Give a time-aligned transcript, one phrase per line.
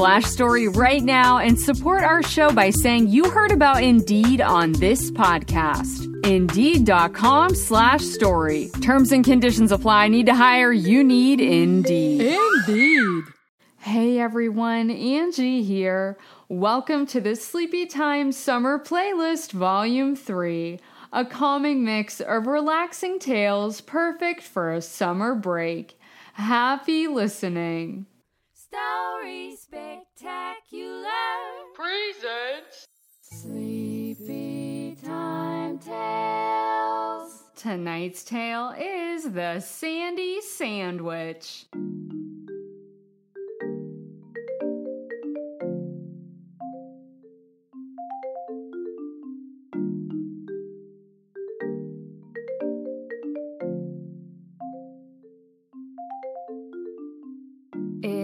[0.00, 5.10] story right now and support our show by saying you heard about Indeed on this
[5.10, 6.08] podcast.
[6.26, 8.70] Indeed.com slash story.
[8.80, 10.08] Terms and conditions apply.
[10.08, 10.72] Need to hire?
[10.72, 12.38] You need Indeed.
[12.66, 13.24] Indeed.
[13.80, 16.16] Hey everyone, Angie here.
[16.48, 20.80] Welcome to the Sleepy Time Summer Playlist Volume 3,
[21.12, 25.98] a calming mix of relaxing tales perfect for a summer break.
[26.32, 28.06] Happy listening.
[28.70, 31.02] Story Spectacular
[31.74, 32.86] Presents.
[33.20, 37.42] Sleepy Time Tales.
[37.56, 41.66] Tonight's tale is the Sandy Sandwich.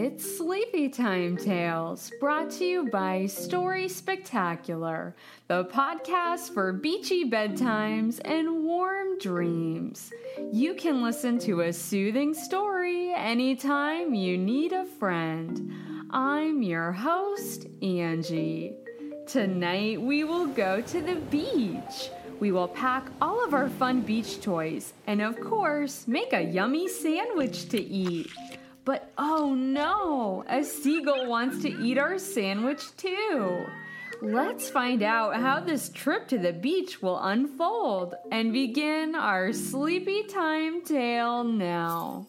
[0.07, 5.17] It's Sleepy Time Tales, brought to you by Story Spectacular,
[5.49, 10.13] the podcast for beachy bedtimes and warm dreams.
[10.53, 15.73] You can listen to a soothing story anytime you need a friend.
[16.11, 18.77] I'm your host, Angie.
[19.27, 22.11] Tonight we will go to the beach.
[22.39, 26.87] We will pack all of our fun beach toys and, of course, make a yummy
[26.87, 28.31] sandwich to eat.
[28.87, 33.67] But oh no, a seagull wants to eat our sandwich too.
[34.23, 40.23] Let's find out how this trip to the beach will unfold and begin our sleepy
[40.23, 42.29] time tale now.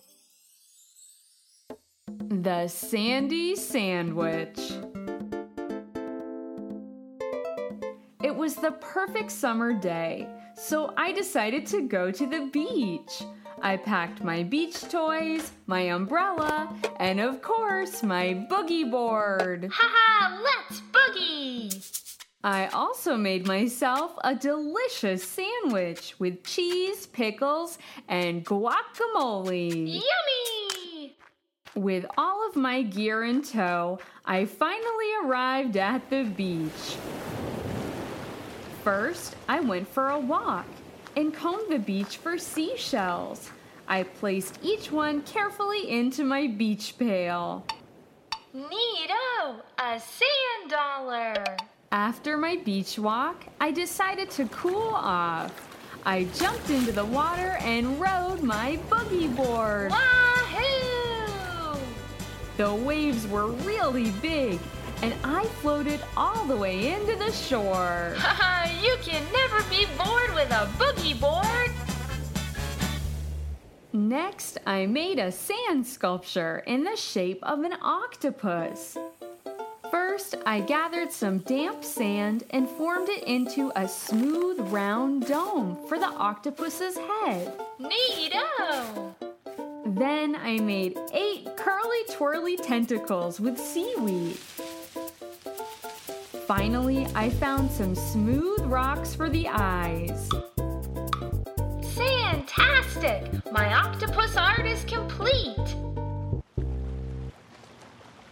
[2.08, 4.60] The Sandy Sandwich.
[8.24, 13.22] It was the perfect summer day, so I decided to go to the beach.
[13.62, 19.70] I packed my beach toys, my umbrella, and of course, my boogie board.
[19.74, 22.04] Haha, let's boogie!
[22.44, 30.02] I also made myself a delicious sandwich with cheese, pickles, and guacamole.
[30.02, 31.16] Yummy!
[31.76, 36.98] With all of my gear in tow, I finally arrived at the beach.
[38.84, 40.68] First, I went for a walk
[41.18, 43.50] and combed the beach for seashells.
[43.88, 47.66] I placed each one carefully into my beach pail.
[48.56, 49.62] Neato!
[49.80, 51.34] A sand dollar!
[51.92, 55.68] After my beach walk, I decided to cool off.
[56.06, 59.90] I jumped into the water and rode my boogie board.
[59.90, 61.80] Wahoo!
[62.58, 64.60] The waves were really big,
[65.02, 68.16] and I floated all the way into the shore.
[68.82, 71.72] You can never be bored with a boogie board!
[73.92, 78.98] Next, I made a sand sculpture in the shape of an octopus.
[79.90, 85.98] First, I gathered some damp sand and formed it into a smooth round dome for
[85.98, 87.54] the octopus's head.
[87.80, 89.16] Neato!
[89.86, 94.38] Then I made eight curly twirly tentacles with seaweed.
[96.48, 100.30] Finally, I found some smooth rocks for the eyes.
[101.94, 103.52] Fantastic!
[103.52, 105.76] My octopus art is complete!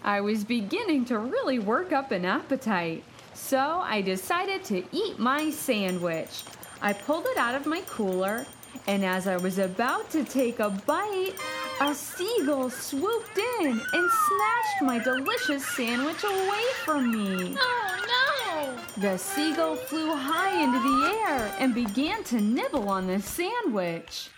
[0.01, 3.03] I was beginning to really work up an appetite,
[3.33, 6.43] so I decided to eat my sandwich.
[6.81, 8.45] I pulled it out of my cooler,
[8.87, 11.33] and as I was about to take a bite,
[11.81, 13.81] a seagull swooped in and
[14.11, 17.57] snatched my delicious sandwich away from me.
[17.59, 19.01] Oh no!
[19.01, 24.29] The seagull flew high into the air and began to nibble on the sandwich.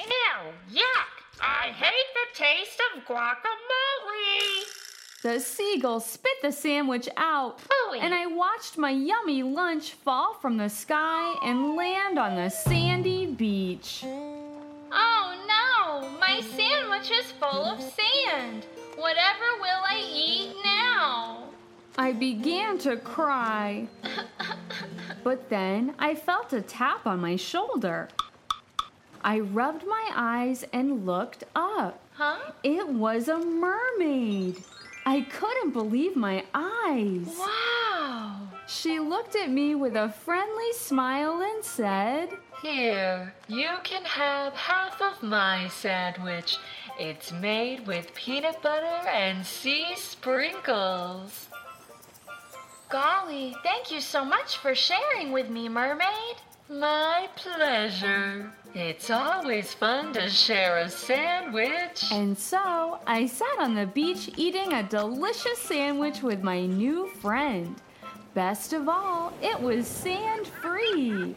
[0.00, 0.78] Ew!
[0.78, 1.40] Yuck!
[1.40, 4.64] I hate the taste of guacamole!
[5.22, 8.00] The seagull spit the sandwich out, Phooey.
[8.00, 13.26] and I watched my yummy lunch fall from the sky and land on the sandy
[13.26, 14.04] beach.
[14.92, 15.33] Oh
[16.18, 18.66] My sandwich is full of sand.
[18.96, 21.44] Whatever will I eat now?
[21.96, 23.88] I began to cry.
[25.24, 28.08] but then I felt a tap on my shoulder.
[29.22, 32.00] I rubbed my eyes and looked up.
[32.12, 32.52] Huh?
[32.62, 34.62] It was a mermaid.
[35.06, 37.36] I couldn't believe my eyes.
[37.38, 38.36] Wow!
[38.66, 42.30] She looked at me with a friendly smile and said,
[42.64, 46.56] Here, you can have half of my sandwich.
[46.98, 51.48] It's made with peanut butter and sea sprinkles.
[52.88, 56.36] Golly, thank you so much for sharing with me, mermaid.
[56.70, 58.50] My pleasure.
[58.72, 62.10] It's always fun to share a sandwich.
[62.10, 67.76] And so I sat on the beach eating a delicious sandwich with my new friend.
[68.32, 71.36] Best of all, it was sand free.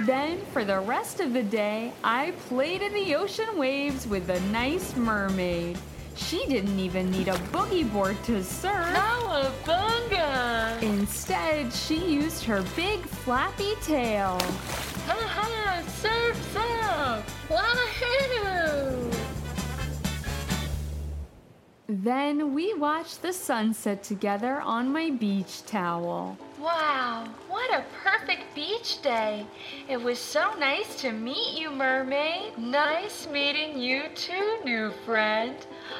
[0.00, 4.40] Then, for the rest of the day, I played in the ocean waves with the
[4.52, 5.78] nice mermaid.
[6.16, 8.94] She didn't even need a boogie board to surf.
[8.94, 10.82] Cowabunga!
[10.82, 14.38] Instead, she used her big flappy tail.
[15.06, 15.82] Ha ha!
[16.00, 17.24] Surf's up!
[17.48, 19.10] Wahoo!
[21.88, 26.36] Then we watched the sunset together on my beach towel.
[26.58, 29.46] Wow, what a perfect beach day.
[29.90, 32.56] It was so nice to meet you, mermaid.
[32.56, 35.54] Nice meeting you too, new friend.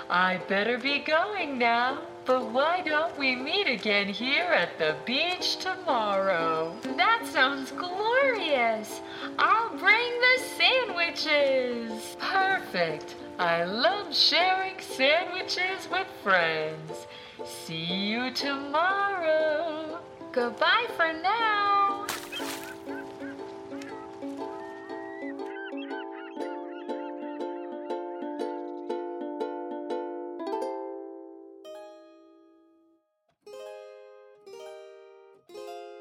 [0.08, 5.56] I better be going now, but why don't we meet again here at the beach
[5.56, 6.75] tomorrow?
[6.97, 9.02] That sounds glorious.
[9.38, 12.17] I'll bring the sandwiches.
[12.19, 13.17] Perfect.
[13.38, 17.06] I love sharing sandwiches with friends.
[17.44, 20.00] See you tomorrow.
[20.37, 22.05] Goodbye for now.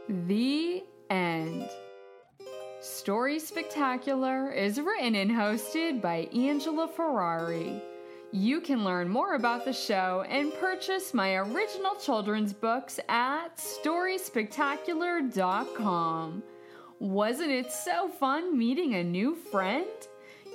[0.10, 1.70] The end.
[2.82, 7.82] Story Spectacular is written and hosted by Angela Ferrari.
[8.36, 16.44] You can learn more about the show and purchase my original children's books at StorySpectacular.com.
[17.00, 19.88] Wasn't it so fun meeting a new friend?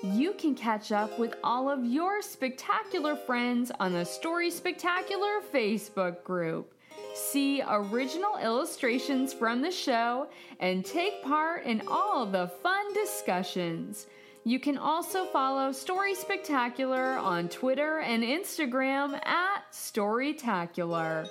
[0.02, 6.22] You can catch up with all of your spectacular friends on the Story Spectacular Facebook
[6.22, 6.74] group.
[7.14, 10.28] See original illustrations from the show
[10.58, 14.06] and take part in all the fun discussions.
[14.44, 21.28] You can also follow Story Spectacular on Twitter and Instagram at Storytacular.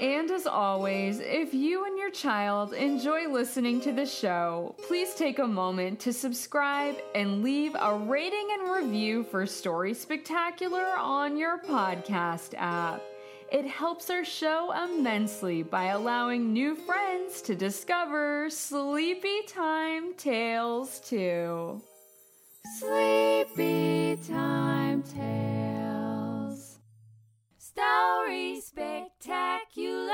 [0.00, 5.40] And as always, if you and your child enjoy listening to the show, please take
[5.40, 11.58] a moment to subscribe and leave a rating and review for Story Spectacular on your
[11.58, 13.02] podcast app.
[13.50, 21.82] It helps our show immensely by allowing new friends to discover Sleepy Time Tales too.
[22.78, 26.78] Sleepy Time Tales.
[27.58, 30.08] Story Spectacular.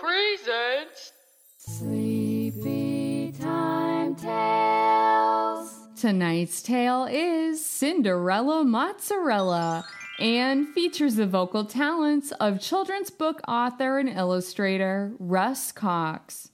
[0.00, 1.12] Presents.
[1.56, 5.78] Sleepy Time Tales.
[5.96, 9.86] Tonight's tale is Cinderella Mozzarella
[10.18, 16.50] and features the vocal talents of children's book author and illustrator Russ Cox.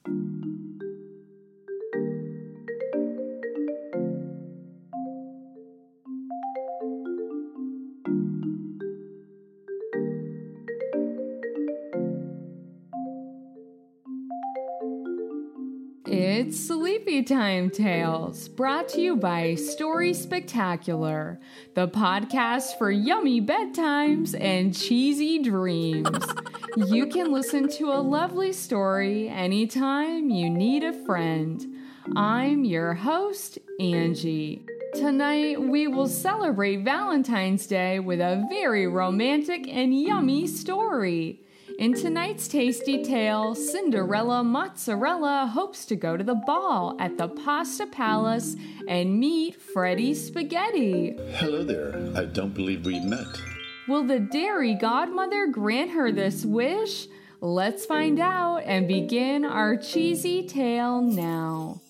[16.50, 21.38] It's Sleepy Time Tales, brought to you by Story Spectacular,
[21.75, 26.09] the podcast for yummy bedtimes and cheesy dreams.
[26.76, 31.64] you can listen to a lovely story anytime you need a friend.
[32.16, 34.66] I'm your host, Angie.
[34.95, 41.45] Tonight, we will celebrate Valentine's Day with a very romantic and yummy story.
[41.80, 47.87] In tonight's tasty tale, Cinderella Mozzarella hopes to go to the ball at the Pasta
[47.87, 48.54] Palace
[48.87, 51.16] and meet Freddy Spaghetti.
[51.37, 51.94] Hello there.
[52.14, 53.26] I don't believe we've met.
[53.88, 57.08] Will the dairy godmother grant her this wish?
[57.40, 61.80] Let's find out and begin our cheesy tale now.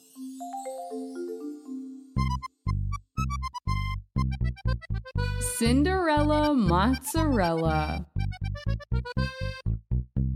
[5.57, 8.07] Cinderella Mozzarella.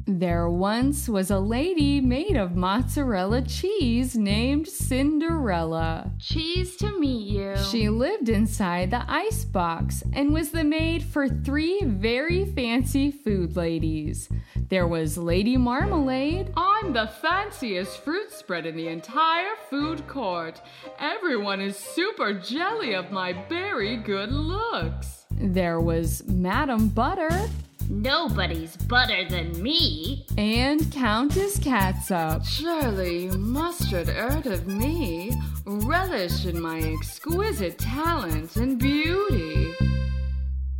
[0.06, 6.12] There once was a lady made of mozzarella cheese named Cinderella.
[6.20, 7.56] Cheese to meet you.
[7.56, 13.56] She lived inside the ice box and was the maid for three very fancy food
[13.56, 14.28] ladies.
[14.68, 16.52] There was Lady Marmalade.
[16.56, 20.60] I'm the fanciest fruit spread in the entire food court.
[20.98, 25.24] Everyone is super jelly of my very good looks.
[25.30, 27.48] There was Madam Butter
[27.88, 30.26] Nobody's butter than me.
[30.38, 32.44] and Countess Catsup.
[32.44, 35.32] Surely you must have heard of me,
[35.66, 39.74] relish in my exquisite talent and beauty.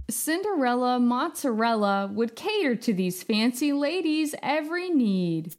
[0.09, 5.55] Cinderella Mozzarella would cater to these fancy ladies' every need.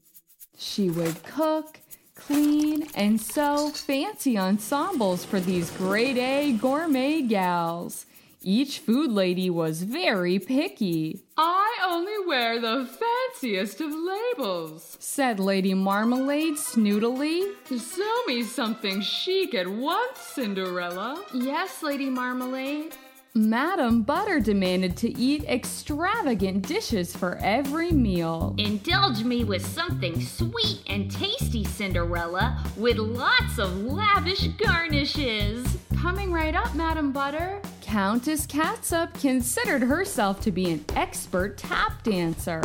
[0.58, 1.80] She would cook,
[2.16, 8.06] clean, and sew fancy ensembles for these grade A gourmet gals.
[8.42, 14.96] Each food lady was very picky, I only wear the fanciest of labels.
[15.00, 17.54] said Lady Marmalade snootily.
[17.78, 21.24] Sew me something chic at once, Cinderella.
[21.34, 22.96] Yes, Lady Marmalade.
[23.38, 28.56] Madam Butter demanded to eat extravagant dishes for every meal.
[28.58, 35.68] Indulge me with something sweet and tasty, Cinderella, with lots of lavish garnishes.
[35.98, 37.60] Coming right up, Madam Butter.
[37.82, 42.62] Countess Catsup considered herself to be an expert tap dancer,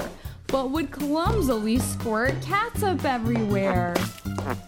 [0.50, 3.95] but would clumsily squirt catsup everywhere.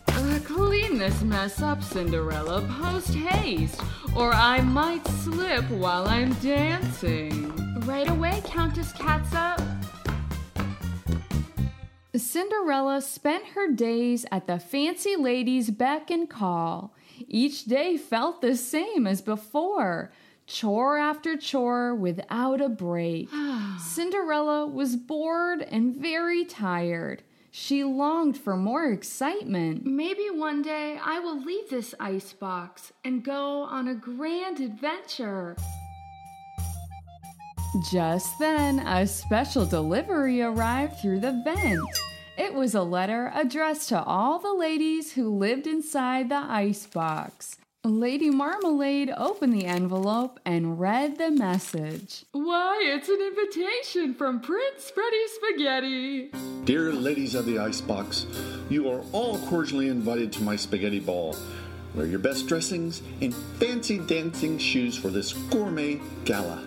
[0.09, 3.81] Uh, clean this mess up, Cinderella, post haste,
[4.17, 7.53] or I might slip while I'm dancing.
[7.81, 9.61] Right away, Countess Catsup.
[12.15, 16.95] Cinderella spent her days at the fancy lady's beck and call.
[17.27, 20.13] Each day felt the same as before.
[20.53, 23.31] Chore after chore without a break.
[23.81, 27.23] Cinderella was bored and very tired.
[27.51, 29.87] She longed for more excitement.
[29.87, 35.57] Maybe one day I will leave this ice box and go on a grand adventure.
[37.91, 41.81] Just then, a special delivery arrived through the vent.
[42.37, 47.57] It was a letter addressed to all the ladies who lived inside the ice box.
[47.85, 52.25] Lady Marmalade opened the envelope and read the message.
[52.31, 56.31] Why, it's an invitation from Prince Freddy Spaghetti.
[56.65, 58.27] Dear ladies of the icebox,
[58.71, 61.35] you are all cordially invited to my spaghetti ball.
[61.97, 66.63] Wear your best dressings and fancy dancing shoes for this gourmet gala.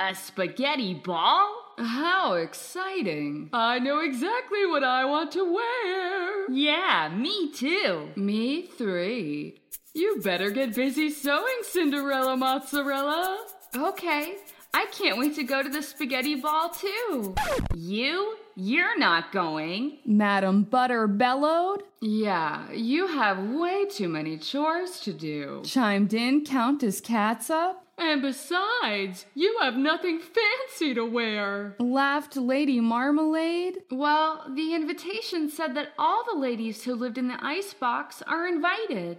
[0.00, 1.57] A spaghetti ball?
[1.78, 3.50] How exciting!
[3.52, 6.50] I know exactly what I want to wear.
[6.50, 8.10] Yeah, me too.
[8.16, 9.60] Me three.
[9.94, 13.44] You better get busy sewing, Cinderella Mozzarella.
[13.76, 14.34] Okay,
[14.74, 17.34] I can't wait to go to the spaghetti ball too.
[17.74, 18.36] You?
[18.60, 19.98] You're not going.
[20.04, 25.62] Madam Butter bellowed, Yeah, you have way too many chores to do.
[25.64, 31.74] chimed in Countess Catsup, And besides, you have nothing fancy to wear.
[31.80, 33.78] laughed Lady Marmalade.
[33.90, 38.46] Well, the invitation said that all the ladies who lived in the ice box are
[38.46, 39.18] invited.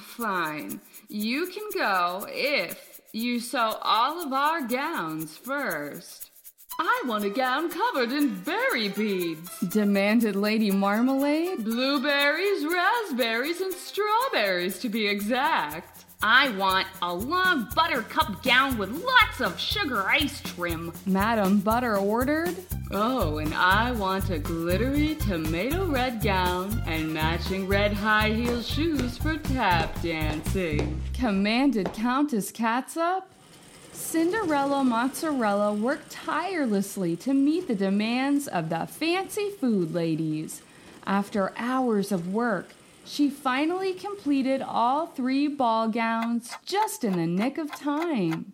[0.00, 0.80] Fine.
[1.08, 6.30] You can go if you sew all of our gowns first.
[6.78, 9.50] I want a gown covered in berry beads.
[9.60, 11.64] Demanded Lady Marmalade.
[11.64, 15.95] Blueberries, raspberries, and strawberries to be exact.
[16.22, 20.92] I want a long buttercup gown with lots of sugar ice trim.
[21.04, 22.56] Madam Butter ordered.
[22.90, 29.18] Oh, and I want a glittery tomato red gown and matching red high heel shoes
[29.18, 31.02] for tap dancing.
[31.12, 33.28] commanded Countess Catsup.
[33.92, 40.62] Cinderella Mozzarella worked tirelessly to meet the demands of the fancy food ladies.
[41.06, 42.70] After hours of work,
[43.06, 48.52] she finally completed all three ball gowns just in the nick of time.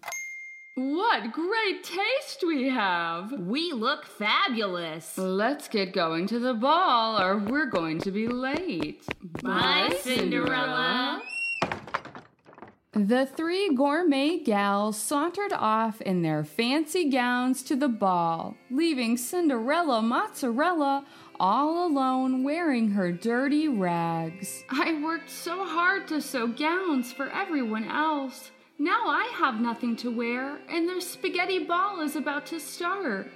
[0.75, 3.33] What great taste we have!
[3.33, 5.19] We look fabulous.
[5.19, 9.05] Let's get going to the ball or we're going to be late.
[9.43, 11.23] Bye, Cinderella.
[12.95, 20.03] The three gourmet gals sauntered off in their fancy gowns to the ball, leaving Cinderella
[20.03, 21.07] Mozzarella
[21.39, 24.65] all alone wearing her dirty rags.
[24.69, 28.51] I worked so hard to sew gowns for everyone else.
[28.79, 33.29] Now I have nothing to wear, and their spaghetti ball is about to start.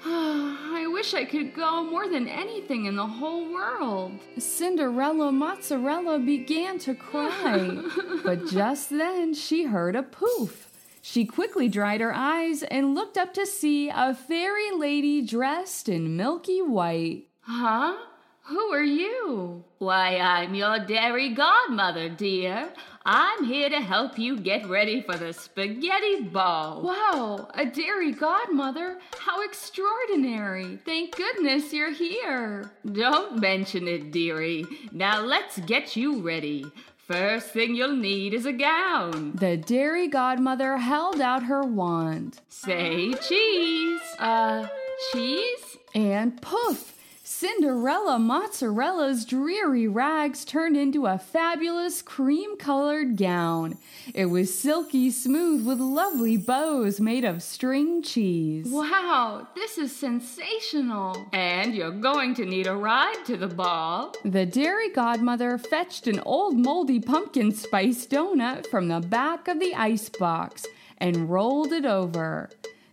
[0.04, 4.12] I wish I could go more than anything in the whole world.
[4.38, 7.82] Cinderella Mozzarella began to cry,
[8.24, 10.67] but just then she heard a poof.
[11.10, 16.18] She quickly dried her eyes and looked up to see a fairy lady dressed in
[16.18, 17.28] milky white.
[17.40, 17.96] Huh?
[18.42, 19.64] Who are you?
[19.78, 22.68] Why, I'm your dairy godmother, dear.
[23.06, 26.82] I'm here to help you get ready for the spaghetti ball.
[26.82, 28.98] Wow, a dairy godmother?
[29.18, 30.78] How extraordinary!
[30.84, 32.70] Thank goodness you're here.
[32.84, 34.66] Don't mention it, dearie.
[34.92, 36.66] Now let's get you ready.
[37.08, 39.32] First thing you'll need is a gown.
[39.34, 42.38] The dairy godmother held out her wand.
[42.50, 44.02] Say cheese.
[44.18, 44.68] Uh,
[45.10, 45.78] cheese?
[45.94, 46.97] And poof!
[47.40, 53.78] Cinderella Mozzarella's dreary rags turned into a fabulous cream colored gown.
[54.12, 58.66] It was silky smooth with lovely bows made of string cheese.
[58.68, 61.28] Wow, this is sensational.
[61.32, 64.16] And you're going to need a ride to the ball.
[64.24, 69.76] The dairy godmother fetched an old moldy pumpkin spice donut from the back of the
[69.76, 70.66] ice box
[70.96, 72.50] and rolled it over.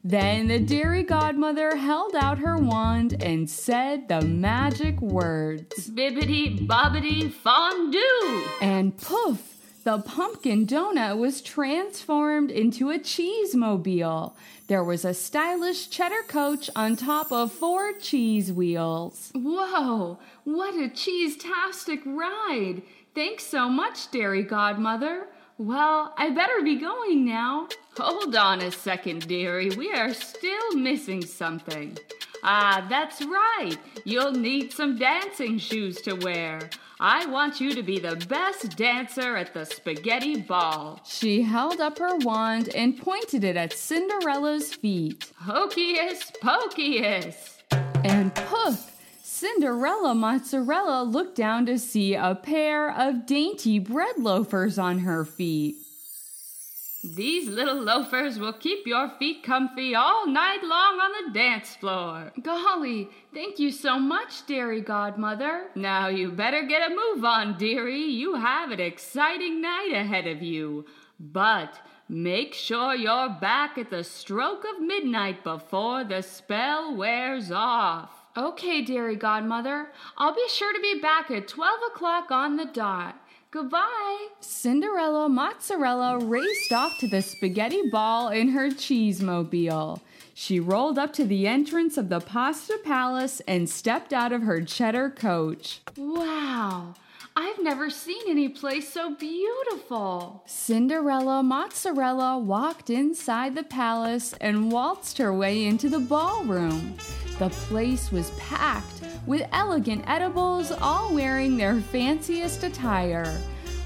[0.07, 7.31] Then the dairy godmother held out her wand and said the magic words Bibbidi bobbidi
[7.31, 8.43] fondue!
[8.61, 9.81] And poof!
[9.83, 14.37] The pumpkin donut was transformed into a cheese mobile.
[14.67, 19.31] There was a stylish cheddar coach on top of four cheese wheels.
[19.33, 22.83] Whoa, what a cheese-tastic ride!
[23.15, 25.29] Thanks so much, Dairy Godmother.
[25.57, 27.69] Well, I better be going now.
[27.97, 29.69] Hold on a second, dearie.
[29.69, 31.97] We are still missing something.
[32.43, 33.77] Ah, that's right.
[34.03, 36.69] You'll need some dancing shoes to wear.
[36.99, 40.99] I want you to be the best dancer at the spaghetti ball.
[41.05, 45.31] She held up her wand and pointed it at Cinderella's feet.
[45.37, 47.61] Hocus pocus!
[48.03, 48.94] And poof!
[49.37, 55.75] Cinderella Mozzarella looked down to see a pair of dainty bread loafers on her feet.
[57.03, 62.31] These little loafers will keep your feet comfy all night long on the dance floor.
[62.43, 65.65] Golly, thank you so much, Dairy Godmother.
[65.75, 68.05] Now you better get a move on, dearie.
[68.05, 70.85] You have an exciting night ahead of you.
[71.19, 78.24] But make sure you're back at the stroke of midnight before the spell wears off.
[78.37, 79.91] Okay, Dairy Godmother.
[80.17, 83.15] I'll be sure to be back at 12 o'clock on the dot.
[83.49, 84.27] Goodbye.
[84.41, 90.01] Cinderella Mozzarella raced off to the spaghetti ball in her cheese mobile.
[90.33, 94.61] She rolled up to the entrance of the pasta palace and stepped out of her
[94.61, 95.79] cheddar coach.
[95.95, 96.95] Wow.
[97.37, 100.41] I've never seen any place so beautiful.
[100.45, 106.95] Cinderella Mozzarella walked inside the palace and waltzed her way into the ballroom.
[107.37, 113.37] The place was packed with elegant edibles, all wearing their fanciest attire.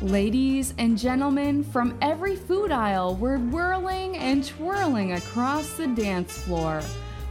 [0.03, 6.81] Ladies and gentlemen from every food aisle were whirling and twirling across the dance floor,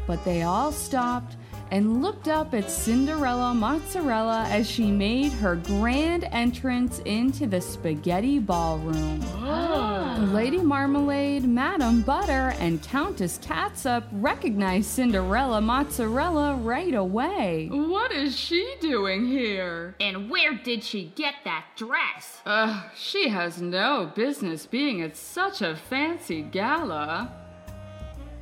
[0.09, 1.37] but they all stopped
[1.71, 8.39] and looked up at Cinderella Mozzarella as she made her grand entrance into the spaghetti
[8.39, 9.21] ballroom.
[9.37, 10.29] Oh.
[10.33, 17.69] Lady Marmalade, Madame Butter, and Countess Catsup recognized Cinderella Mozzarella right away.
[17.71, 19.95] What is she doing here?
[20.01, 22.41] And where did she get that dress?
[22.45, 27.38] Ugh, she has no business being at such a fancy gala.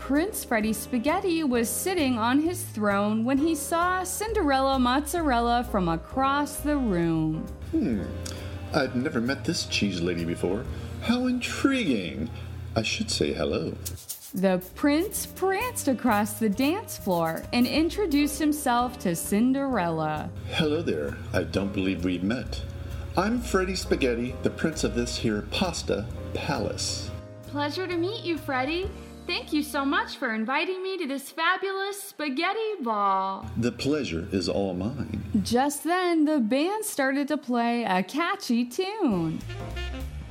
[0.06, 6.58] Prince Freddie Spaghetti was sitting on his throne when he saw Cinderella Mozzarella from across
[6.58, 7.44] the room.
[7.72, 8.04] Hmm.
[8.72, 10.64] I've never met this cheese lady before.
[11.02, 12.30] How intriguing!
[12.76, 13.74] I should say hello.
[14.32, 20.30] The prince pranced across the dance floor and introduced himself to Cinderella.
[20.52, 21.16] Hello there.
[21.32, 22.62] I don't believe we've met.
[23.16, 27.10] I'm Freddie Spaghetti, the prince of this here pasta palace.
[27.48, 28.88] Pleasure to meet you, Freddie.
[29.26, 33.44] Thank you so much for inviting me to this fabulous spaghetti ball.
[33.56, 35.24] The pleasure is all mine.
[35.42, 39.40] Just then, the band started to play a catchy tune.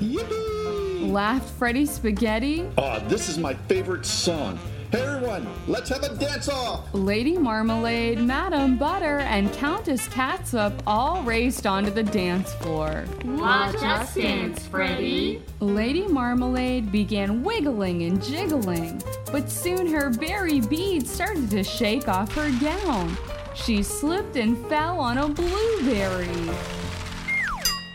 [0.00, 1.10] Yippee!
[1.10, 2.66] Laughed Freddie Spaghetti.
[2.78, 4.58] Ah, this is my favorite song.
[4.92, 6.92] Hey everyone, let's have a dance off!
[6.92, 13.06] Lady Marmalade, Madame Butter, and Countess Catsup all raced onto the dance floor.
[13.24, 15.40] Watch us dance, Freddie.
[15.60, 19.02] Lady Marmalade began wiggling and jiggling,
[19.32, 23.16] but soon her berry beads started to shake off her gown.
[23.54, 26.50] She slipped and fell on a blueberry.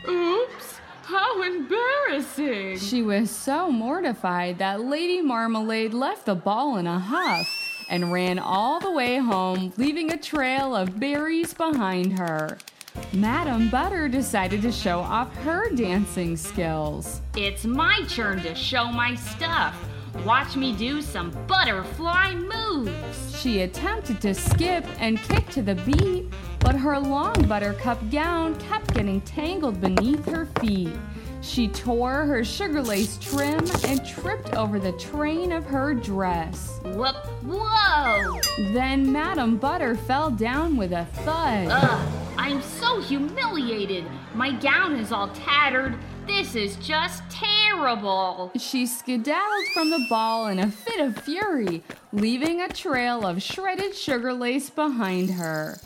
[0.10, 0.67] Oops!
[1.08, 2.80] How embarrassing!
[2.80, 7.48] She was so mortified that Lady Marmalade left the ball in a huff
[7.90, 12.58] and ran all the way home, leaving a trail of berries behind her.
[13.14, 17.22] Madam Butter decided to show off her dancing skills.
[17.38, 19.78] It's my turn to show my stuff.
[20.26, 23.40] Watch me do some butterfly moves.
[23.40, 26.26] She attempted to skip and kick to the beat,
[26.68, 30.94] but her long buttercup gown kept getting tangled beneath her feet.
[31.40, 36.82] She tore her sugar lace trim and tripped over the train of her dress.
[36.84, 38.42] Whoop, whoa!
[38.74, 41.70] Then Madam Butter fell down with a thud.
[41.72, 44.04] Ugh, I'm so humiliated.
[44.36, 45.96] My gown is all tattered.
[46.28, 48.52] This is just terrible.
[48.58, 53.96] She skedaddled from the ball in a fit of fury, leaving a trail of shredded
[53.96, 55.80] sugar lace behind her.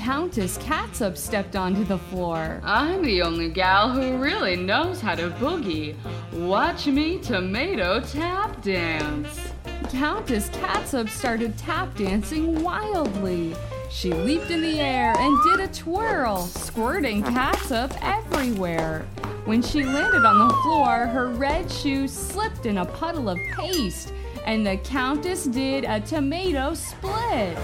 [0.00, 2.62] Countess Catsup stepped onto the floor.
[2.64, 5.94] I'm the only gal who really knows how to boogie.
[6.32, 9.52] Watch me tomato tap dance.
[9.90, 13.54] Countess Catsup started tap dancing wildly.
[13.90, 19.06] She leaped in the air and did a twirl, squirting catsup everywhere.
[19.44, 24.14] When she landed on the floor, her red shoe slipped in a puddle of paste,
[24.46, 27.58] and the Countess did a tomato split.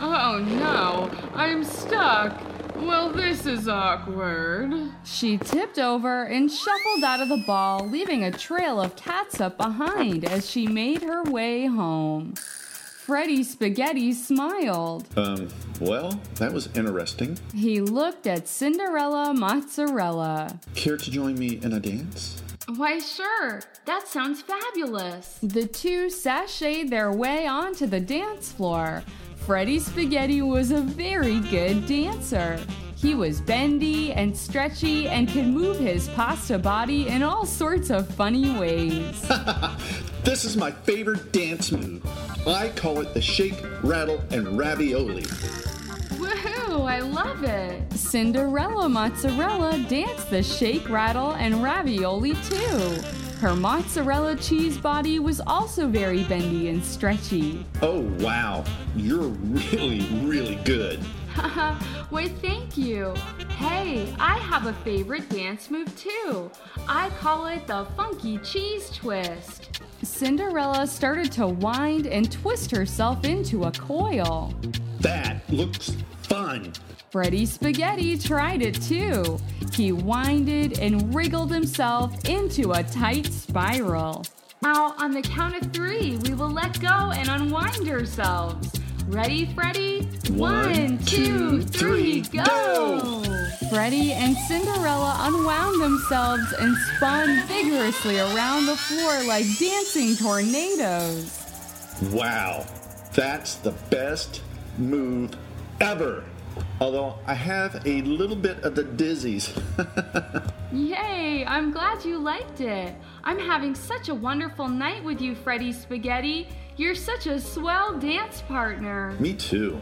[0.00, 2.40] Oh no, I'm stuck.
[2.76, 4.72] Well, this is awkward.
[5.04, 10.24] She tipped over and shuffled out of the ball, leaving a trail of catsup behind
[10.24, 12.34] as she made her way home.
[12.36, 15.08] Freddy Spaghetti smiled.
[15.18, 15.48] Um,
[15.80, 17.38] well, that was interesting.
[17.52, 20.60] He looked at Cinderella Mozzarella.
[20.74, 22.40] Care to join me in a dance?
[22.76, 23.62] Why, sure.
[23.86, 25.38] That sounds fabulous.
[25.42, 29.02] The two sashayed their way onto the dance floor.
[29.48, 32.60] Freddy Spaghetti was a very good dancer.
[32.96, 38.06] He was bendy and stretchy and could move his pasta body in all sorts of
[38.06, 39.26] funny ways.
[40.22, 42.04] This is my favorite dance move.
[42.46, 45.22] I call it the shake, rattle, and ravioli.
[45.22, 47.90] Woohoo, I love it.
[47.94, 52.98] Cinderella Mozzarella danced the shake, rattle, and ravioli too.
[53.40, 57.64] Her mozzarella cheese body was also very bendy and stretchy.
[57.80, 58.64] Oh, wow.
[58.96, 60.98] You're really, really good.
[62.10, 63.14] Why, thank you.
[63.50, 66.50] Hey, I have a favorite dance move too.
[66.88, 69.82] I call it the funky cheese twist.
[70.02, 74.52] Cinderella started to wind and twist herself into a coil.
[74.98, 76.72] That looks fun.
[77.10, 79.38] Freddy Spaghetti tried it too.
[79.72, 84.24] He winded and wriggled himself into a tight spiral.
[84.60, 88.78] Now, on the count of three, we will let go and unwind ourselves.
[89.06, 90.02] Ready, Freddy?
[90.30, 93.22] One, two, three, go!
[93.70, 101.46] Freddy and Cinderella unwound themselves and spun vigorously around the floor like dancing tornadoes.
[102.12, 102.66] Wow.
[103.14, 104.42] That's the best
[104.76, 105.36] move
[105.80, 106.24] ever.
[106.80, 109.50] Although I have a little bit of the dizzies.
[110.72, 112.94] Yay, I'm glad you liked it.
[113.24, 116.46] I'm having such a wonderful night with you, Freddy Spaghetti.
[116.76, 119.16] You're such a swell dance partner.
[119.18, 119.80] Me too.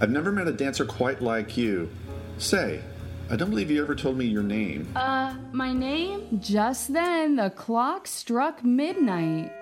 [0.00, 1.90] I've never met a dancer quite like you.
[2.38, 2.80] Say,
[3.28, 4.88] I don't believe you ever told me your name.
[4.96, 6.40] Uh, my name?
[6.40, 9.52] Just then, the clock struck midnight.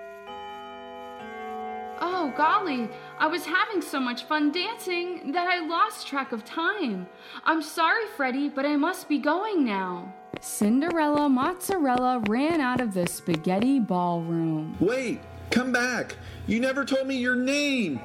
[1.99, 7.07] Oh, golly, I was having so much fun dancing that I lost track of time.
[7.45, 10.13] I'm sorry, Freddy, but I must be going now.
[10.39, 14.77] Cinderella Mozzarella ran out of the spaghetti ballroom.
[14.79, 16.15] Wait, come back.
[16.45, 17.99] You never told me your name.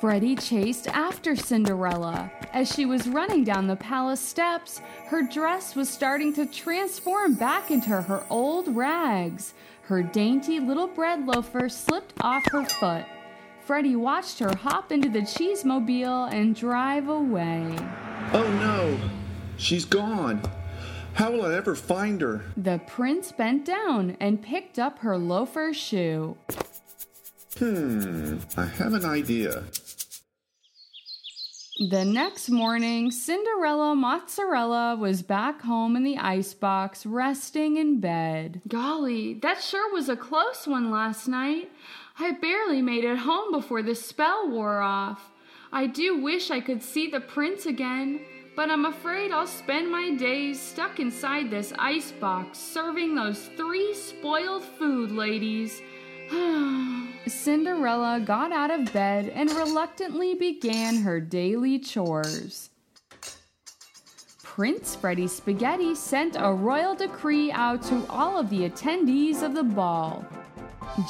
[0.00, 2.30] Freddy chased after Cinderella.
[2.52, 7.70] As she was running down the palace steps, her dress was starting to transform back
[7.70, 9.54] into her old rags.
[9.82, 13.04] Her dainty little bread loafer slipped off her foot.
[13.66, 17.76] Freddy watched her hop into the cheesemobile and drive away.
[18.32, 18.96] Oh no,
[19.56, 20.40] she's gone.
[21.14, 22.44] How will I ever find her?
[22.56, 26.36] The prince bent down and picked up her loafer shoe.
[27.58, 29.64] Hmm, I have an idea.
[31.90, 38.62] The next morning, Cinderella Mozzarella was back home in the icebox, resting in bed.
[38.68, 41.70] Golly, that sure was a close one last night.
[42.18, 45.30] I barely made it home before the spell wore off.
[45.70, 48.20] I do wish I could see the prince again,
[48.54, 54.64] but I'm afraid I'll spend my days stuck inside this icebox serving those three spoiled
[54.64, 55.82] food ladies.
[57.26, 62.70] Cinderella got out of bed and reluctantly began her daily chores.
[64.42, 69.62] Prince Freddy Spaghetti sent a royal decree out to all of the attendees of the
[69.62, 70.24] ball.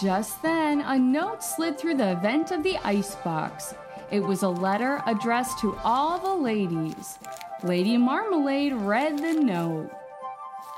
[0.01, 3.75] Just then, a note slid through the vent of the icebox.
[4.11, 7.19] It was a letter addressed to all the ladies.
[7.62, 9.91] Lady Marmalade read the note.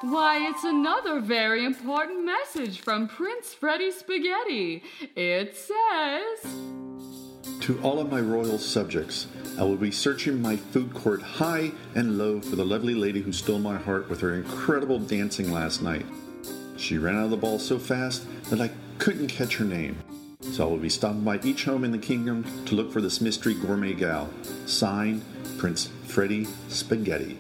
[0.02, 4.84] Why, it's another very important message from Prince Freddie Spaghetti.
[5.16, 6.54] It says.
[7.62, 9.26] To all of my royal subjects,
[9.58, 13.32] I will be searching my food court high and low for the lovely lady who
[13.32, 16.06] stole my heart with her incredible dancing last night.
[16.78, 19.98] She ran out of the ball so fast that I couldn't catch her name.
[20.40, 23.20] So I will be stopping by each home in the kingdom to look for this
[23.20, 24.30] mystery gourmet gal.
[24.66, 25.22] Signed,
[25.58, 27.38] Prince Freddie Spaghetti.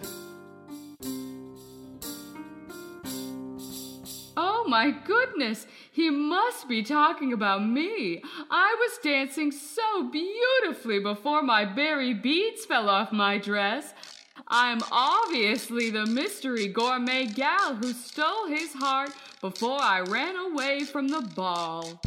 [4.36, 8.22] Oh my goodness, he must be talking about me.
[8.50, 13.94] I was dancing so beautifully before my berry beads fell off my dress.
[14.50, 19.10] I'm obviously the mystery gourmet gal who stole his heart
[19.42, 22.00] before I ran away from the ball.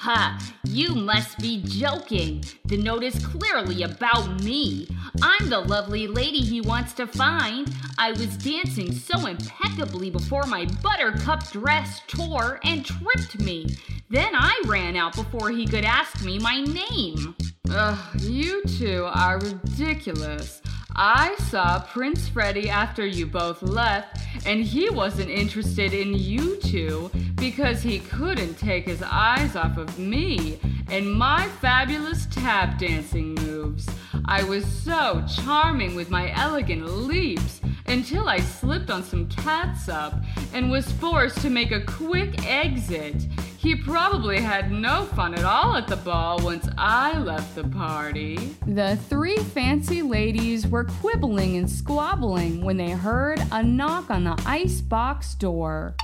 [0.00, 0.38] Ha!
[0.64, 2.44] You must be joking.
[2.66, 4.86] The note is clearly about me.
[5.22, 7.72] I'm the lovely lady he wants to find.
[7.96, 13.78] I was dancing so impeccably before my buttercup dress tore and tripped me.
[14.10, 17.34] Then I ran out before he could ask me my name.
[17.70, 20.60] Ugh, you two are ridiculous.
[21.00, 27.08] I saw Prince Freddie after you both left, and he wasn't interested in you two
[27.36, 30.58] because he couldn't take his eyes off of me
[30.90, 33.88] and my fabulous tap dancing moves.
[34.24, 40.14] I was so charming with my elegant leaps until I slipped on some catsup
[40.52, 43.14] and was forced to make a quick exit.
[43.56, 48.36] He probably had no fun at all at the ball once I left the party.
[48.66, 54.40] The three fancy ladies were quibbling and squabbling when they heard a knock on the
[54.46, 55.96] icebox door.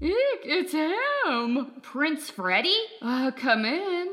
[0.00, 0.12] Eek,
[0.44, 1.80] it's him!
[1.82, 2.76] Prince Freddie?
[3.00, 4.10] Uh, come in.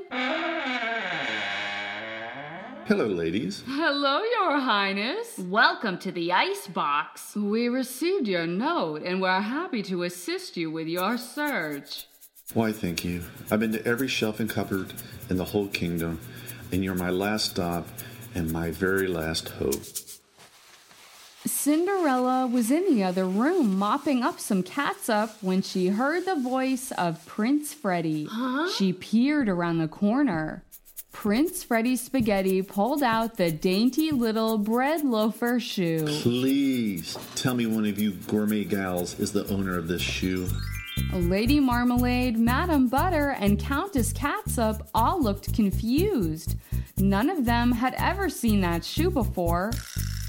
[2.86, 3.64] Hello, ladies.
[3.68, 5.38] Hello, Your Highness.
[5.38, 7.36] Welcome to the icebox.
[7.36, 12.08] We received your note and we're happy to assist you with your search.
[12.54, 13.24] Why, thank you.
[13.50, 14.94] I've been to every shelf and cupboard
[15.30, 16.20] in the whole kingdom,
[16.72, 17.88] and you're my last stop
[18.36, 19.86] and my very last hope.
[21.46, 26.92] Cinderella was in the other room mopping up some catsup when she heard the voice
[26.92, 28.28] of Prince Freddie.
[28.76, 30.64] She peered around the corner.
[31.22, 36.04] Prince Freddie Spaghetti pulled out the dainty little bread loafer shoe.
[36.24, 40.50] Please tell me one of you gourmet gals is the owner of this shoe.
[41.14, 46.56] Lady Marmalade, Madame Butter, and Countess Catsup all looked confused.
[46.98, 49.74] None of them had ever seen that shoe before.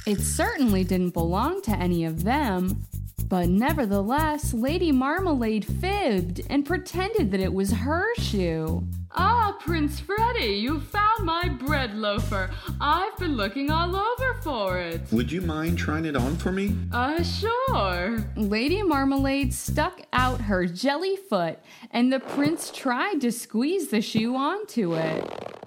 [0.07, 2.85] It certainly didn't belong to any of them.
[3.29, 8.87] But nevertheless, Lady Marmalade fibbed and pretended that it was her shoe.
[9.15, 12.51] Ah, Prince Freddie, you found my bread loafer.
[12.81, 15.03] I've been looking all over for it.
[15.13, 16.75] Would you mind trying it on for me?
[16.91, 18.25] Uh, sure.
[18.37, 21.59] Lady Marmalade stuck out her jelly foot,
[21.91, 25.62] and the prince tried to squeeze the shoe onto it.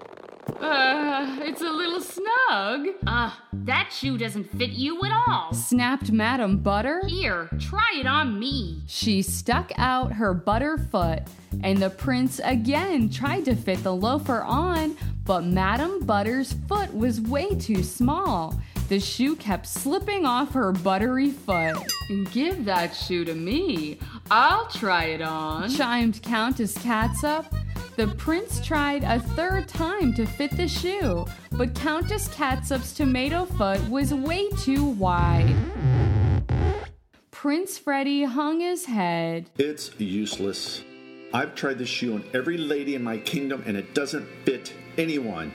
[0.60, 2.88] Uh, it's a little snug.
[3.06, 5.52] Ah, that shoe doesn't fit you at all.
[5.52, 7.02] Snapped Madam Butter.
[7.06, 8.82] Here, try it on me.
[8.86, 11.22] She stuck out her butter foot,
[11.62, 17.20] and the prince again tried to fit the loafer on, but Madam Butter's foot was
[17.20, 18.58] way too small.
[18.88, 21.76] The shoe kept slipping off her buttery foot.
[22.30, 23.98] Give that shoe to me.
[24.30, 25.68] I'll try it on.
[25.70, 27.52] Chimed Countess Catsup.
[27.96, 33.80] The prince tried a third time to fit the shoe, but Countess Catsup's tomato foot
[33.88, 35.56] was way too wide.
[37.32, 39.50] Prince Freddie hung his head.
[39.58, 40.84] It's useless.
[41.34, 45.50] I've tried this shoe on every lady in my kingdom and it doesn't fit anyone.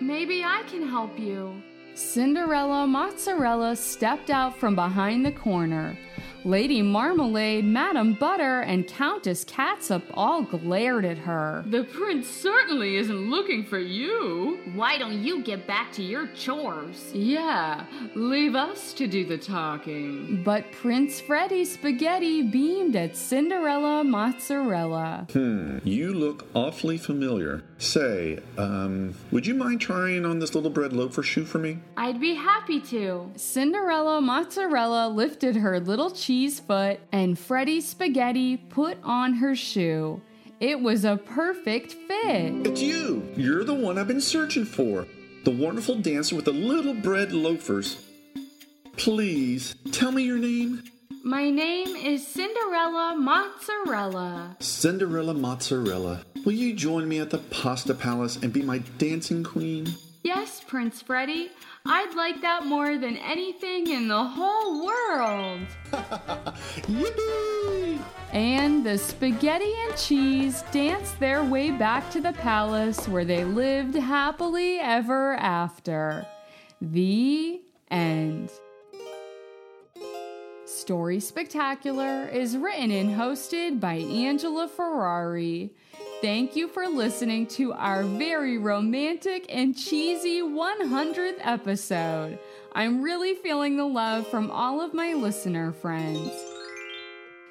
[0.00, 1.62] Maybe I can help you.
[2.00, 5.96] Cinderella Mozzarella stepped out from behind the corner.
[6.44, 11.62] Lady Marmalade, Madame Butter, and Countess Catsup all glared at her.
[11.66, 14.58] The prince certainly isn't looking for you.
[14.74, 17.12] Why don't you get back to your chores?
[17.12, 20.42] Yeah, leave us to do the talking.
[20.42, 25.26] But Prince Freddie Spaghetti beamed at Cinderella Mozzarella.
[25.32, 27.62] Hmm, you look awfully familiar.
[27.78, 31.78] Say, um, would you mind trying on this little bread loafer shoe for me?
[31.96, 33.30] I'd be happy to.
[33.36, 40.22] Cinderella Mozzarella lifted her little cheese foot, and Freddie Spaghetti put on her shoe.
[40.60, 42.68] It was a perfect fit.
[42.68, 43.28] It's you!
[43.34, 45.08] You're the one I've been searching for.
[45.42, 48.06] The wonderful dancer with the little bread loafers.
[48.96, 50.84] Please, tell me your name.
[51.24, 54.56] My name is Cinderella Mozzarella.
[54.60, 59.88] Cinderella Mozzarella, will you join me at the Pasta Palace and be my dancing queen?
[60.22, 61.50] Yes, Prince Freddie.
[61.86, 65.66] I'd like that more than anything in the whole world.
[66.86, 68.00] Yippee!
[68.32, 73.96] And the spaghetti and cheese danced their way back to the palace where they lived
[73.96, 76.26] happily ever after.
[76.80, 78.50] The end.
[80.80, 85.74] Story Spectacular is written and hosted by Angela Ferrari.
[86.22, 92.38] Thank you for listening to our very romantic and cheesy 100th episode.
[92.72, 96.32] I'm really feeling the love from all of my listener friends.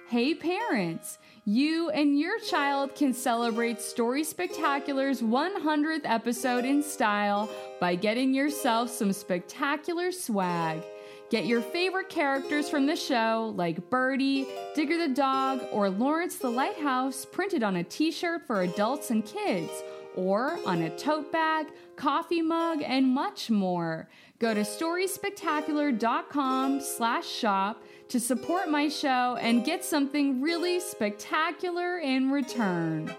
[0.07, 1.19] Hey, parents!
[1.45, 7.47] You and your child can celebrate Story Spectacular's 100th episode in style
[7.79, 10.81] by getting yourself some spectacular swag.
[11.29, 16.49] Get your favorite characters from the show, like Birdie, Digger the dog, or Lawrence the
[16.49, 19.69] lighthouse, printed on a t shirt for adults and kids,
[20.15, 24.09] or on a tote bag, coffee mug, and much more.
[24.39, 32.31] Go to storyspectacular.com slash shop to support my show and get something really spectacular in
[32.31, 33.15] return.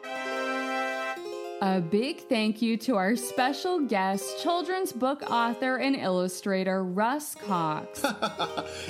[1.63, 8.01] A big thank you to our special guest, children's book author and illustrator Russ Cox.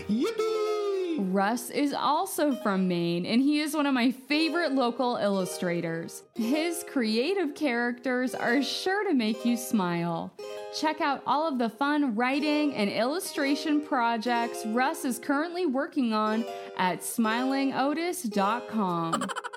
[0.08, 1.16] Yippee!
[1.18, 6.22] Russ is also from Maine, and he is one of my favorite local illustrators.
[6.36, 10.32] His creative characters are sure to make you smile.
[10.78, 16.44] Check out all of the fun writing and illustration projects Russ is currently working on
[16.76, 19.26] at smilingotis.com.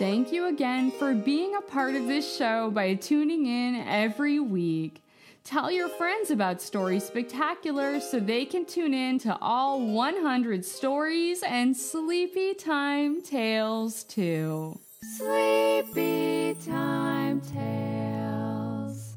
[0.00, 5.02] Thank you again for being a part of this show by tuning in every week.
[5.44, 11.42] Tell your friends about Story Spectacular so they can tune in to all 100 stories
[11.42, 14.80] and sleepy time tales too.
[15.18, 19.16] Sleepy time tales.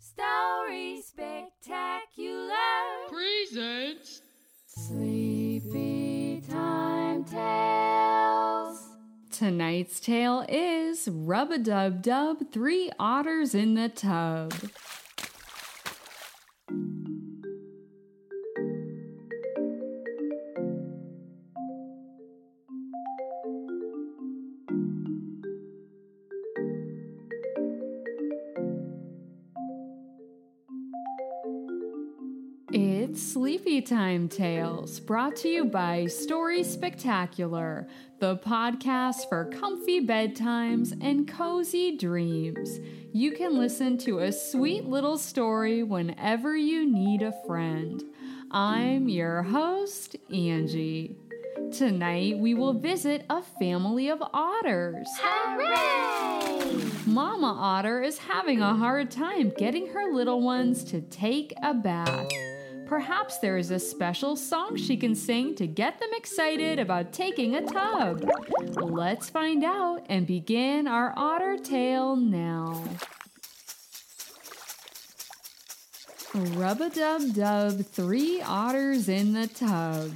[0.00, 2.48] Story Spectacular.
[3.08, 4.22] Presents.
[4.66, 8.67] Sleepy time tales.
[9.38, 14.52] Tonight's tale is Rub a Dub Dub Three Otters in the Tub.
[33.18, 37.88] Sleepy Time Tales, brought to you by Story Spectacular,
[38.20, 42.78] the podcast for comfy bedtimes and cozy dreams.
[43.12, 48.04] You can listen to a sweet little story whenever you need a friend.
[48.52, 51.16] I'm your host, Angie.
[51.72, 55.08] Tonight we will visit a family of otters.
[55.20, 56.88] Hooray!
[57.04, 62.30] Mama Otter is having a hard time getting her little ones to take a bath.
[62.88, 67.54] Perhaps there is a special song she can sing to get them excited about taking
[67.54, 68.26] a tub.
[68.76, 72.82] Let's find out and begin our otter tale now.
[76.34, 80.10] Rub a dub dub, three otters in the tub.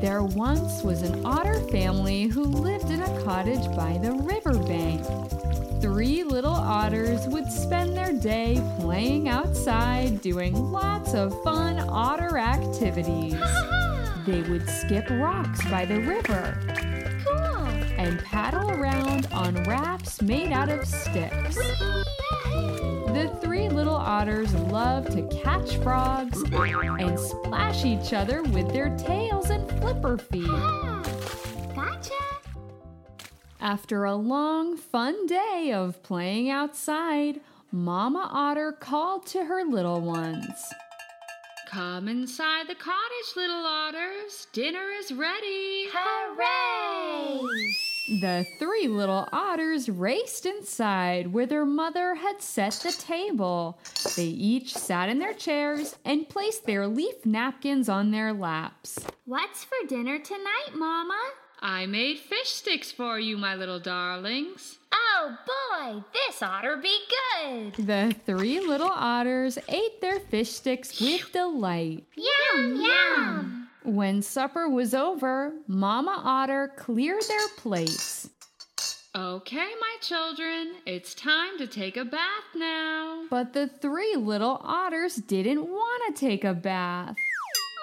[0.00, 5.33] There once was an otter family who lived in a cottage by the riverbank.
[5.94, 13.36] Three little otters would spend their day playing outside, doing lots of fun otter activities.
[14.26, 16.58] They would skip rocks by the river
[17.24, 17.68] Cool!
[17.96, 21.54] and paddle around on rafts made out of sticks.
[23.14, 29.50] The three little otters love to catch frogs and splash each other with their tails
[29.50, 30.50] and flipper feet.
[33.64, 37.40] After a long, fun day of playing outside,
[37.72, 40.44] Mama Otter called to her little ones.
[41.70, 44.48] Come inside the cottage, little otters.
[44.52, 45.86] Dinner is ready.
[45.90, 47.40] Hooray!
[48.20, 53.78] The three little otters raced inside where their mother had set the table.
[54.14, 58.98] They each sat in their chairs and placed their leaf napkins on their laps.
[59.24, 61.18] What's for dinner tonight, Mama?
[61.66, 64.76] I made fish sticks for you, my little darlings.
[64.92, 67.86] Oh boy, this otter be good!
[67.86, 72.04] The three little otters ate their fish sticks with delight.
[72.16, 73.68] Yum, yum!
[73.82, 78.28] When supper was over, Mama Otter cleared their plates.
[79.16, 83.24] Okay, my children, it's time to take a bath now.
[83.30, 87.16] But the three little otters didn't want to take a bath.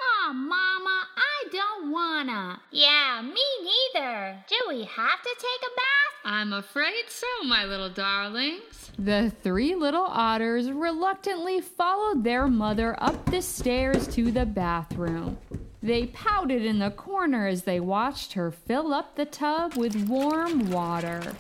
[0.02, 2.62] Aw, Mama, I don't wanna.
[2.72, 4.44] Yeah, me neither.
[4.48, 6.02] Do we have to take a bath?
[6.24, 8.92] I'm afraid so, my little darlings.
[8.98, 15.38] The three little otters reluctantly followed their mother up the stairs to the bathroom.
[15.84, 20.70] They pouted in the corner as they watched her fill up the tub with warm
[20.70, 21.34] water.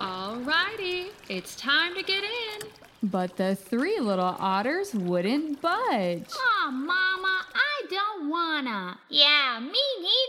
[0.00, 2.83] Alrighty, it's time to get in.
[3.04, 6.24] But the three little otters wouldn't budge.
[6.32, 8.98] Aw, Mama, I don't wanna.
[9.10, 9.78] Yeah, me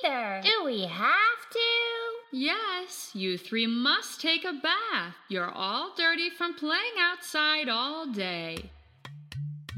[0.03, 0.41] neither.
[0.43, 2.37] Do we have to?
[2.37, 5.15] Yes, you three must take a bath.
[5.29, 8.71] You're all dirty from playing outside all day.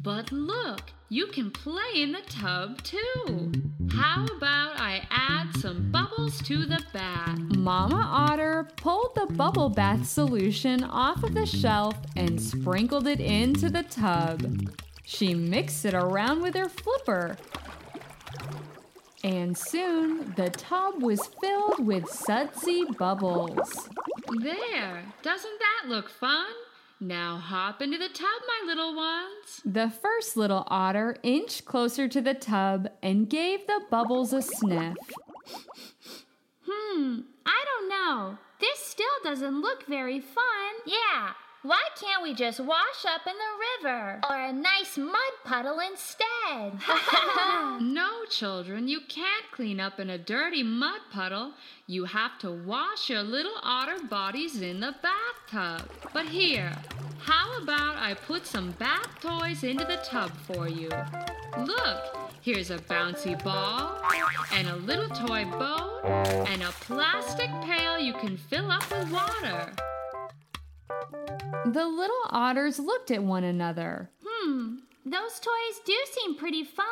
[0.01, 3.51] But look, you can play in the tub too.
[3.93, 7.37] How about I add some bubbles to the bath?
[7.55, 13.69] Mama Otter pulled the bubble bath solution off of the shelf and sprinkled it into
[13.69, 14.43] the tub.
[15.05, 17.37] She mixed it around with her flipper.
[19.23, 23.89] And soon the tub was filled with sudsy bubbles.
[24.41, 26.47] There, doesn't that look fun?
[26.99, 29.61] Now hop into the tub, my little ones.
[29.63, 34.95] The first little otter inched closer to the tub and gave the bubbles a sniff.
[36.69, 38.37] Hmm, I don't know.
[38.59, 40.73] This still doesn't look very fun.
[40.85, 41.33] Yeah,
[41.63, 44.21] why can't we just wash up in the river?
[44.29, 46.79] Or a nice mud puddle instead?
[47.81, 51.51] no, children, you can't clean up in a dirty mud puddle.
[51.85, 55.89] You have to wash your little otter bodies in the bathtub.
[56.13, 56.71] But here,
[57.19, 60.89] how about I put some bath toys into the tub for you?
[61.57, 64.01] Look, here's a bouncy ball,
[64.53, 65.99] and a little toy boat,
[66.47, 69.73] and a plastic pail you can fill up with water.
[71.65, 74.09] The little otters looked at one another.
[74.25, 74.75] Hmm,
[75.05, 76.85] those toys do seem pretty fun.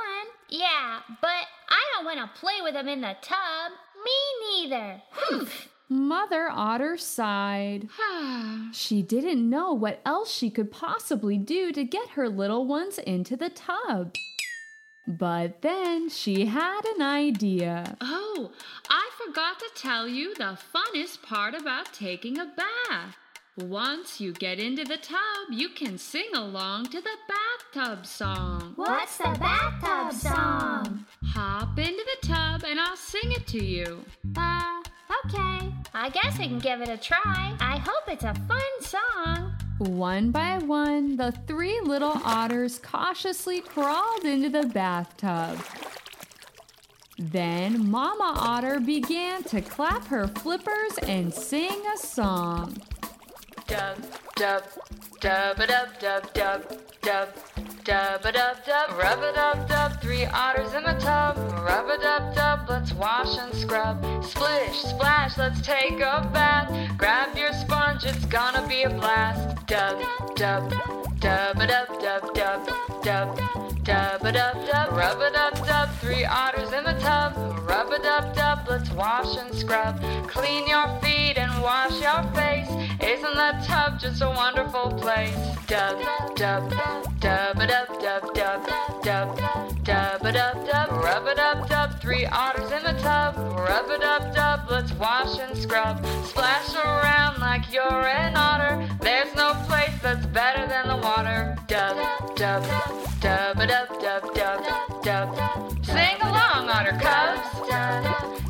[0.49, 3.71] Yeah, but I don't want to play with them in the tub.
[4.03, 5.01] Me neither.
[5.11, 5.69] Humph.
[5.87, 7.87] Mother Otter sighed.
[8.73, 13.37] she didn't know what else she could possibly do to get her little ones into
[13.37, 14.15] the tub.
[15.07, 17.95] But then she had an idea.
[18.01, 18.51] Oh,
[18.89, 23.15] I forgot to tell you the funnest part about taking a bath.
[23.57, 28.73] Once you get into the tub, you can sing along to the bathtub song.
[28.75, 31.05] What's the bathtub song?
[31.27, 34.03] Hop into the tub and I'll sing it to you.
[34.35, 34.81] Uh,
[35.25, 35.71] okay.
[35.93, 37.55] I guess I can give it a try.
[37.61, 39.54] I hope it's a fun song.
[39.77, 45.59] One by one, the three little otters cautiously crawled into the bathtub.
[47.17, 52.77] Then Mama Otter began to clap her flippers and sing a song.
[53.67, 53.97] Dub
[54.35, 54.63] dub
[55.19, 57.29] dub a dub dub dub dub
[57.83, 61.37] dub a dub dub rub a dub dub three otters in the tub.
[61.65, 64.01] Rub a dub dub let's wash and scrub.
[64.23, 66.97] Splish splash let's take a bath.
[66.97, 69.99] Grab your sponge it's gonna be a blast dub
[70.35, 70.69] dub
[71.19, 72.61] dub dub dub dub
[73.03, 77.33] dub dub a dub dub rub a dub dub three otters in the tub.
[77.69, 80.01] Rub a dub dub let's wash and scrub.
[80.27, 82.67] Clean your feet and wash your face.
[82.99, 85.37] Isn't that tub just a wonderful place?
[85.67, 86.01] Dub
[86.35, 86.73] dub
[87.19, 88.67] dub a dub dub dub
[89.03, 89.37] dub
[89.83, 93.37] dub a dub dub rub a dub dub three otters in the tub.
[93.37, 96.03] Rub a dub dub let's wash and scrub.
[96.25, 98.89] Splash around like you're an otter.
[99.01, 101.55] There's no place that's better than the water.
[101.67, 101.97] Dub
[102.35, 104.59] dub dub a dub dub dub
[105.03, 105.29] dub
[105.83, 108.44] sing along otter cubs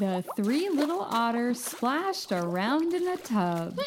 [0.00, 3.78] the three little otters splashed around in the tub.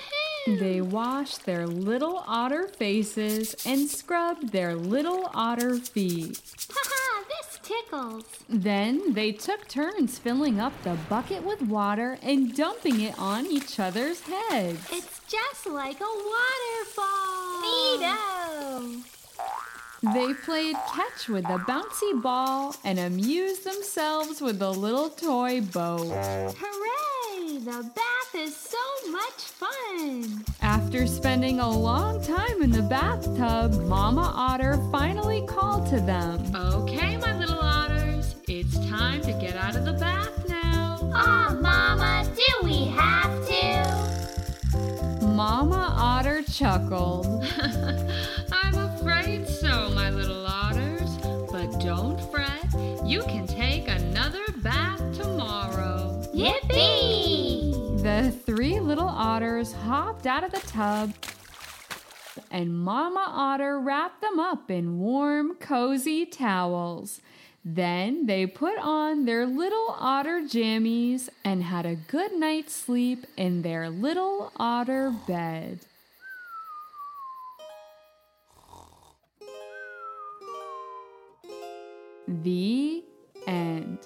[0.46, 6.40] They washed their little otter faces and scrubbed their little otter feet.
[6.72, 8.26] Haha, this tickles.
[8.48, 13.80] Then they took turns filling up the bucket with water and dumping it on each
[13.80, 14.88] other's heads.
[14.92, 17.64] It's just like a waterfall.
[17.64, 19.13] Neato.
[20.12, 26.12] They played catch with the bouncy ball and amused themselves with the little toy boat.
[26.60, 27.60] Hooray!
[27.60, 28.78] The bath is so
[29.12, 30.44] much fun!
[30.62, 36.54] After spending a long time in the bathtub, Mama Otter finally called to them.
[36.54, 40.98] Okay, my little otters, it's time to get out of the bath now.
[41.14, 45.26] Aw, oh, Mama, do we have to?
[45.26, 47.26] Mama Otter chuckled.
[48.52, 49.48] I'm afraid
[53.14, 56.20] you can take another bath tomorrow.
[56.34, 58.02] Yippee!
[58.02, 61.14] The three little otters hopped out of the tub,
[62.50, 67.22] and Mama Otter wrapped them up in warm, cozy towels.
[67.64, 73.62] Then they put on their little otter jammies and had a good night's sleep in
[73.62, 75.82] their little otter bed.
[82.28, 83.04] The
[83.48, 84.00] end.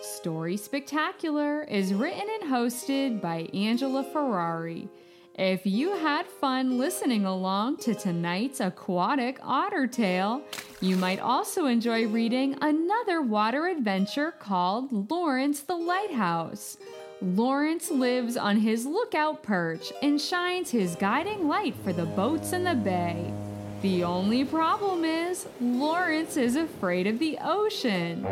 [0.00, 4.88] Story Spectacular is written and hosted by Angela Ferrari.
[5.34, 10.42] If you had fun listening along to tonight's aquatic otter tale,
[10.80, 16.76] you might also enjoy reading another water adventure called Lawrence the Lighthouse.
[17.20, 22.62] Lawrence lives on his lookout perch and shines his guiding light for the boats in
[22.62, 23.32] the bay.
[23.82, 28.22] The only problem is, Lawrence is afraid of the ocean.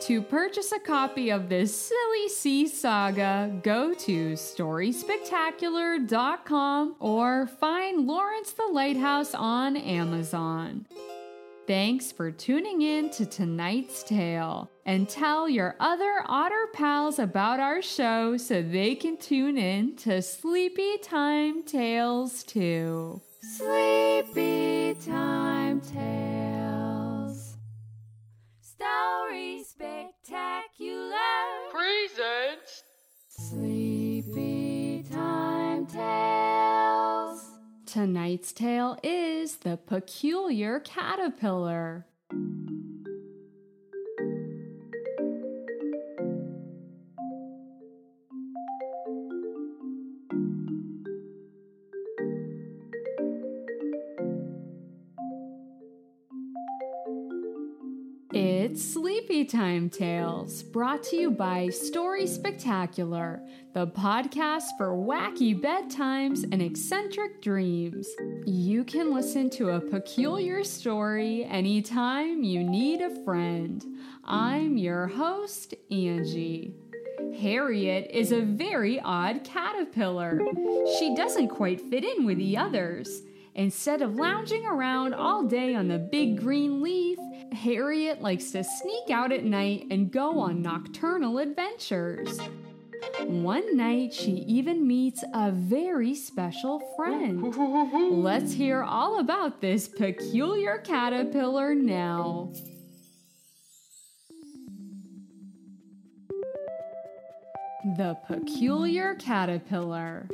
[0.00, 8.50] To purchase a copy of this silly sea saga, go to StorySpectacular.com or find Lawrence
[8.50, 10.86] the Lighthouse on Amazon.
[11.68, 14.68] Thanks for tuning in to tonight's tale.
[14.84, 20.20] And tell your other otter pals about our show so they can tune in to
[20.20, 23.22] Sleepy Time Tales too.
[23.42, 27.56] Sleepy Time Tales.
[28.60, 31.14] Story Spectacular.
[31.70, 32.82] Presents.
[33.30, 37.42] Sleepy Time Tales.
[37.86, 42.06] Tonight's tale is The Peculiar Caterpillar.
[58.80, 63.42] Sleepy Time Tales, brought to you by Story Spectacular,
[63.74, 68.08] the podcast for wacky bedtimes and eccentric dreams.
[68.46, 73.84] You can listen to a peculiar story anytime you need a friend.
[74.24, 76.74] I'm your host, Angie.
[77.38, 80.40] Harriet is a very odd caterpillar.
[80.98, 83.22] She doesn't quite fit in with the others.
[83.54, 87.18] Instead of lounging around all day on the big green leaf,
[87.52, 92.38] Harriet likes to sneak out at night and go on nocturnal adventures.
[93.20, 97.54] One night, she even meets a very special friend.
[98.22, 102.52] Let's hear all about this peculiar caterpillar now.
[107.96, 110.28] The Peculiar Caterpillar.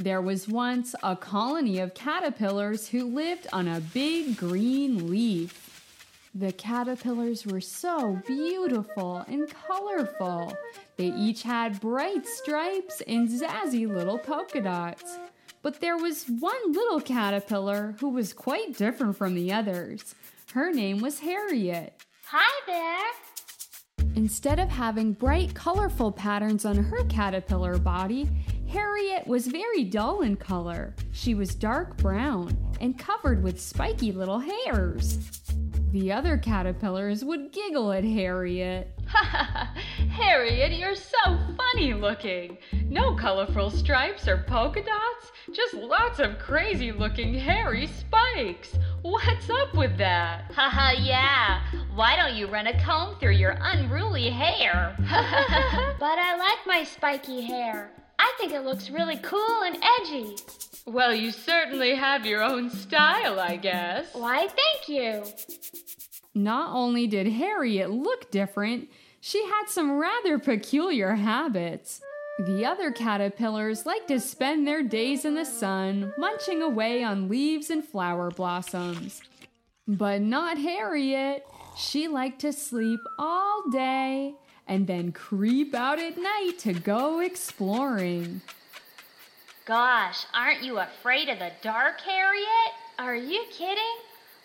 [0.00, 6.30] There was once a colony of caterpillars who lived on a big green leaf.
[6.32, 10.56] The caterpillars were so beautiful and colorful.
[10.96, 15.18] They each had bright stripes and zazzy little polka dots.
[15.62, 20.14] But there was one little caterpillar who was quite different from the others.
[20.52, 22.00] Her name was Harriet.
[22.26, 24.06] Hi there.
[24.14, 28.28] Instead of having bright, colorful patterns on her caterpillar body,
[28.68, 30.94] Harriet was very dull in color.
[31.12, 35.18] She was dark brown and covered with spiky little hairs.
[35.90, 38.92] The other caterpillars would giggle at Harriet.
[39.06, 39.74] Ha
[40.10, 42.58] Harriet, you're so funny looking.
[42.90, 48.76] No colorful stripes or polka dots, just lots of crazy looking hairy spikes.
[49.00, 50.52] What's up with that?
[50.54, 51.62] Haha, yeah.
[51.94, 54.94] Why don't you run a comb through your unruly hair?
[55.98, 57.90] But I like my spiky hair.
[58.18, 60.36] I think it looks really cool and edgy.
[60.86, 64.14] Well, you certainly have your own style, I guess.
[64.14, 65.24] Why, thank you.
[66.34, 68.88] Not only did Harriet look different,
[69.20, 72.00] she had some rather peculiar habits.
[72.38, 77.68] The other caterpillars liked to spend their days in the sun, munching away on leaves
[77.68, 79.20] and flower blossoms.
[79.86, 81.44] But not Harriet.
[81.76, 84.34] She liked to sleep all day
[84.68, 88.42] and then creep out at night to go exploring.
[89.64, 92.72] Gosh, aren't you afraid of the dark, Harriet?
[92.98, 93.96] Are you kidding?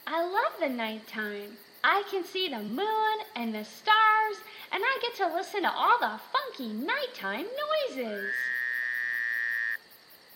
[0.07, 1.57] I love the nighttime.
[1.83, 4.37] I can see the moon and the stars,
[4.71, 7.45] and I get to listen to all the funky nighttime
[7.89, 8.31] noises.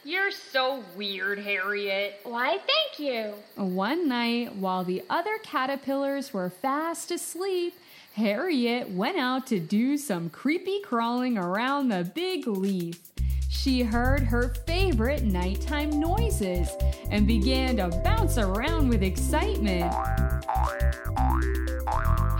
[0.03, 2.21] You're so weird, Harriet.
[2.23, 3.33] Why, thank you.
[3.55, 7.75] One night, while the other caterpillars were fast asleep,
[8.18, 12.99] Harriet went out to do some creepy crawling around the big leaf.
[13.47, 16.72] she heard her favorite nighttime noises
[17.11, 19.93] and began to bounce around with excitement.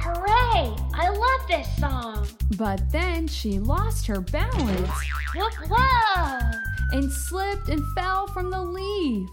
[0.02, 0.76] Hooray!
[0.96, 2.28] I love this song.
[2.58, 4.90] But then she lost her balance
[5.36, 6.40] Whoop, whoa!
[6.92, 9.30] and slipped and fell from the leaf.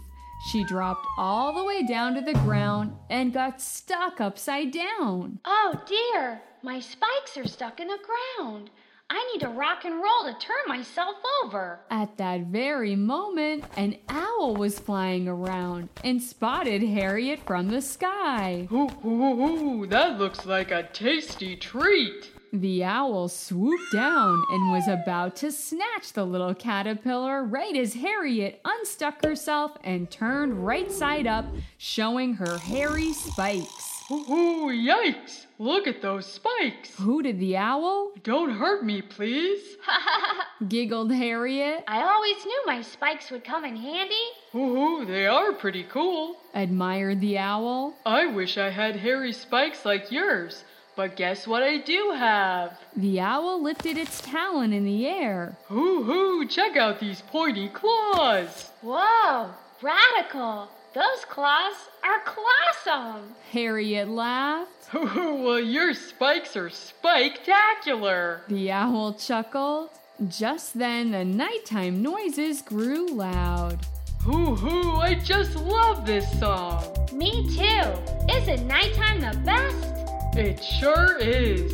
[0.51, 5.39] She dropped all the way down to the ground and got stuck upside down.
[5.43, 7.97] Oh dear, my spikes are stuck in the
[8.37, 8.69] ground.
[9.09, 11.79] I need to rock and roll to turn myself over.
[11.91, 18.67] At that very moment, an owl was flying around and spotted Harriet from the sky.
[18.71, 22.31] Ooh, ooh, ooh, that looks like a tasty treat.
[22.61, 28.61] The owl swooped down and was about to snatch the little caterpillar right as Harriet
[28.63, 31.45] unstuck herself and turned right side up,
[31.77, 34.03] showing her hairy spikes.
[34.09, 35.47] Ooh, ooh, yikes!
[35.59, 36.95] Look at those spikes.
[36.95, 39.75] Hooted the owl, Don't hurt me, please.
[40.69, 44.15] giggled Harriet, I always knew my spikes would come in handy.
[44.53, 46.37] Ooh, ooh, they are pretty cool.
[46.53, 47.95] admired the owl.
[48.05, 50.63] I wish I had hairy spikes like yours,
[50.95, 52.77] but guess what I do have?
[52.95, 55.57] The owl lifted its talon in the air.
[55.67, 58.71] Hoo hoo, check out these pointy claws.
[58.81, 59.49] Whoa,
[59.81, 60.69] radical!
[60.93, 61.73] Those claws
[62.03, 63.35] are clawsome.
[63.51, 64.85] Harriet laughed.
[64.91, 68.47] Hoo hoo, well, your spikes are spike-tacular.
[68.47, 69.89] The owl chuckled.
[70.29, 73.85] Just then, the nighttime noises grew loud.
[74.21, 76.81] Hoo hoo, I just love this song.
[77.11, 78.33] Me too.
[78.33, 80.04] Isn't nighttime the best?
[80.37, 81.71] It sure is.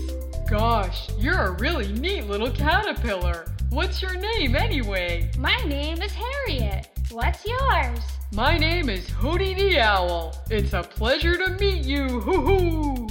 [0.48, 3.52] Gosh, you're a really neat little caterpillar.
[3.72, 5.32] What's your name anyway?
[5.40, 6.88] My name is Harriet.
[7.10, 8.00] What's yours?
[8.32, 10.36] My name is Hootie the Owl.
[10.52, 12.08] It's a pleasure to meet you.
[12.08, 13.08] Hoo hoo.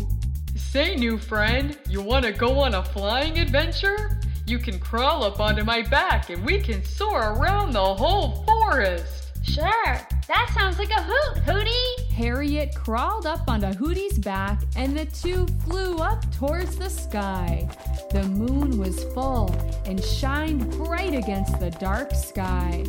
[0.54, 4.20] Say, new friend, you want to go on a flying adventure?
[4.46, 9.19] You can crawl up onto my back and we can soar around the whole forest.
[9.54, 9.98] Sure.
[10.28, 12.12] That sounds like a hoot, Hootie.
[12.12, 17.68] Harriet crawled up onto Hootie's back and the two flew up towards the sky.
[18.12, 19.52] The moon was full
[19.86, 22.84] and shined bright against the dark sky.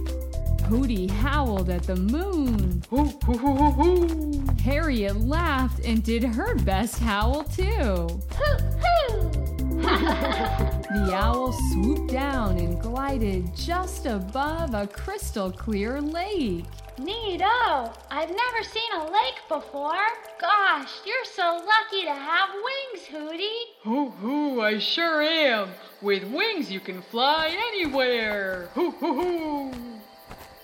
[0.69, 2.83] Hootie howled at the moon.
[2.89, 4.45] Hoo hoo hoo hoo hoo.
[4.63, 8.21] Harriet laughed and did her best howl too.
[8.37, 9.60] Hoot, hoo.
[10.91, 16.65] The owl swooped down and glided just above a crystal clear lake.
[16.99, 17.95] Neato.
[18.09, 20.03] I've never seen a lake before.
[20.39, 23.83] Gosh, you're so lucky to have wings, Hootie.
[23.83, 25.69] Hoo hoo, I sure am.
[26.01, 28.69] With wings you can fly anywhere.
[28.73, 29.73] Hoo hoo hoo.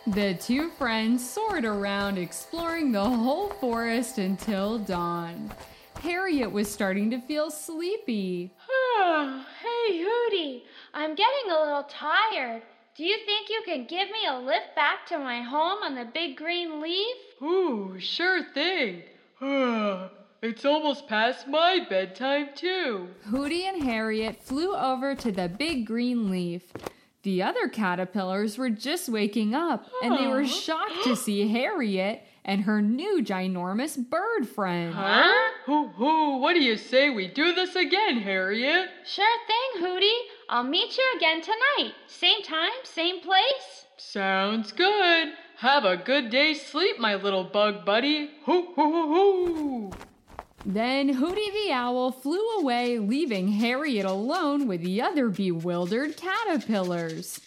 [0.08, 5.52] The two friends soared around exploring the whole forest until dawn.
[6.02, 8.52] Harriet was starting to feel sleepy.
[9.00, 10.62] Oh, hey, Hootie.
[10.94, 12.62] I'm getting a little tired.
[12.96, 16.06] Do you think you can give me a lift back to my home on the
[16.06, 17.16] big green leaf?
[17.42, 19.04] Ooh, sure thing.
[20.42, 23.10] it's almost past my bedtime, too.
[23.30, 26.74] Hootie and Harriet flew over to the big green leaf.
[27.24, 32.62] The other caterpillars were just waking up and they were shocked to see Harriet and
[32.62, 34.94] her new ginormous bird friend.
[34.94, 35.52] Huh?
[35.68, 38.88] Hoo hoo, what do you say we do this again, Harriet?
[39.06, 40.20] Sure thing, Hootie.
[40.48, 41.94] I'll meet you again tonight.
[42.08, 43.86] Same time, same place.
[43.98, 45.34] Sounds good.
[45.58, 48.32] Have a good day's sleep, my little bug buddy.
[48.46, 49.92] Hoo hoo hoo hoo.
[50.66, 57.42] Then Hootie the Owl flew away, leaving Harriet alone with the other bewildered caterpillars.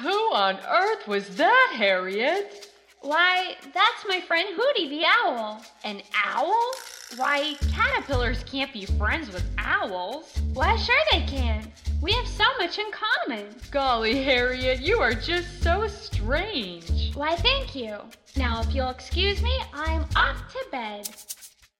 [0.00, 2.70] Who on earth was that, Harriet?
[3.02, 5.62] Why, that's my friend Hootie the Owl.
[5.84, 6.72] An owl?
[7.16, 10.36] Why, caterpillars can't be friends with owls.
[10.52, 11.70] Why, sure they can.
[12.02, 13.54] We have so much in common.
[13.70, 17.14] Golly, Harriet, you are just so strange.
[17.14, 17.98] Why, thank you.
[18.36, 21.08] Now, if you'll excuse me, I'm off to bed.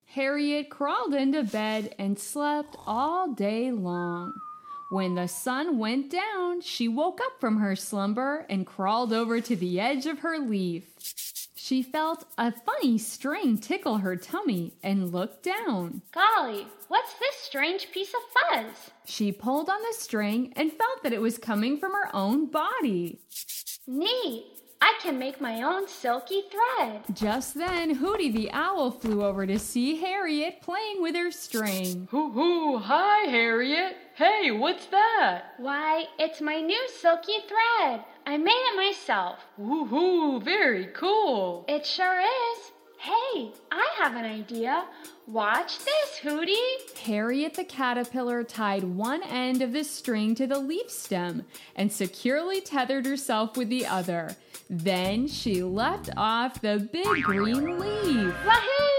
[0.07, 4.35] Harriet crawled into bed and slept all day long.
[4.91, 9.57] When the sun went down, she woke up from her slumber and crawled over to
[9.57, 10.85] the edge of her leaf.
[11.65, 16.03] She felt a funny string tickle her tummy and looked down.
[16.13, 18.91] Golly, what's this strange piece of fuzz?
[19.07, 23.19] She pulled on the string and felt that it was coming from her own body.
[23.87, 24.45] Neat.
[24.83, 27.01] I can make my own silky thread.
[27.15, 32.09] Just then, Hootie the Owl flew over to see Harriet playing with her string.
[32.11, 33.97] Hoo hoo, hi, Harriet.
[34.17, 35.55] Hey, what's that?
[35.57, 38.05] Why, it's my new silky thread.
[38.25, 39.41] I made it myself.
[39.61, 41.65] Woohoo, very cool.
[41.67, 42.73] It sure is.
[42.97, 44.85] Hey, I have an idea.
[45.27, 46.97] Watch this, Hootie.
[47.05, 51.45] Harriet the caterpillar tied one end of the string to the leaf stem
[51.75, 54.37] and securely tethered herself with the other.
[54.71, 58.35] Then she leapt off the big green leaf.
[58.47, 58.94] Wahoo!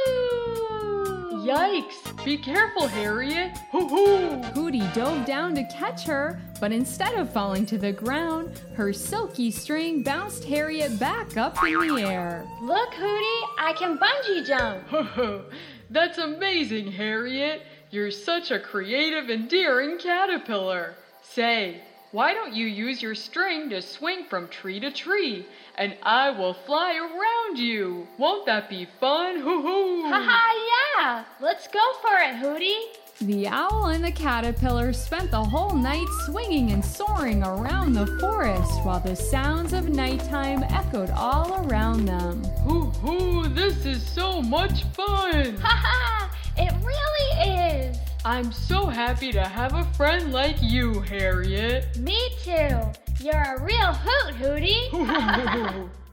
[1.45, 2.25] Yikes!
[2.25, 3.55] Be careful, Harriet!
[3.71, 4.41] Hoo hoo!
[4.55, 9.51] Hootie dove down to catch her, but instead of falling to the ground, her silky
[9.51, 12.47] string bounced Harriet back up in the air.
[12.63, 15.45] Look, Hootie, I can bungee jump.
[15.91, 17.61] That's amazing, Harriet.
[17.91, 20.95] You're such a creative, endearing caterpillar.
[21.21, 21.79] Say,
[22.11, 25.45] why don't you use your string to swing from tree to tree,
[25.77, 28.07] and I will fly around you?
[28.17, 29.39] Won't that be fun?
[29.39, 30.03] Hoo hoo!
[30.09, 30.53] Haha,
[30.97, 31.25] yeah!
[31.41, 32.97] Let's go for it, Hootie.
[33.21, 38.83] The owl and the caterpillar spent the whole night swinging and soaring around the forest
[38.83, 42.43] while the sounds of nighttime echoed all around them.
[42.65, 43.47] Hoo hoo!
[43.47, 45.57] This is so much fun!
[45.61, 47.97] Haha, it really is.
[48.25, 51.97] I'm so happy to have a friend like you, Harriet.
[51.97, 52.91] Me too.
[53.19, 55.89] You're a real hoot, Hootie.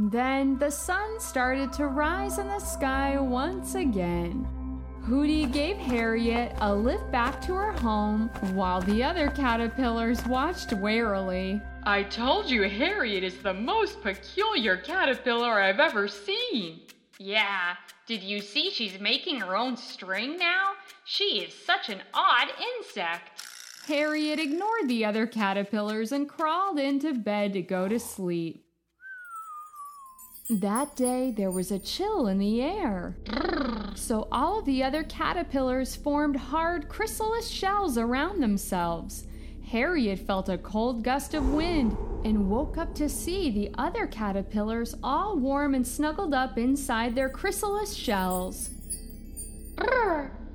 [0.00, 4.46] Then the sun started to rise in the sky once again.
[5.02, 11.60] Hootie gave Harriet a lift back to her home while the other caterpillars watched warily.
[11.82, 16.82] I told you Harriet is the most peculiar caterpillar I've ever seen.
[17.18, 17.74] Yeah,
[18.06, 20.74] did you see she's making her own string now?
[21.04, 23.42] She is such an odd insect.
[23.88, 28.66] Harriet ignored the other caterpillars and crawled into bed to go to sleep.
[30.50, 33.16] That day there was a chill in the air.
[33.94, 39.24] So all of the other caterpillars formed hard chrysalis shells around themselves.
[39.66, 44.94] Harriet felt a cold gust of wind and woke up to see the other caterpillars
[45.02, 48.68] all warm and snuggled up inside their chrysalis shells.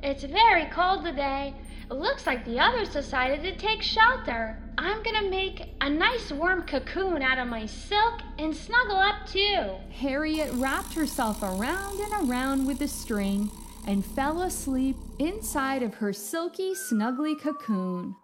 [0.03, 1.55] It's very cold today.
[1.89, 4.57] It looks like the others decided to take shelter.
[4.77, 9.69] I'm gonna make a nice warm cocoon out of my silk and snuggle up too.
[9.91, 13.51] Harriet wrapped herself around and around with the string
[13.85, 18.15] and fell asleep inside of her silky, snuggly cocoon.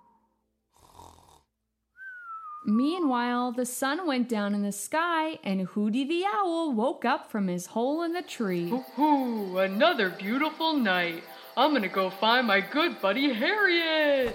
[2.66, 7.48] Meanwhile, the sun went down in the sky and Hootie the Owl woke up from
[7.48, 8.70] his hole in the tree.
[8.70, 9.58] Hoo hoo!
[9.58, 11.24] Another beautiful night.
[11.60, 14.34] I'm gonna go find my good buddy Harriet.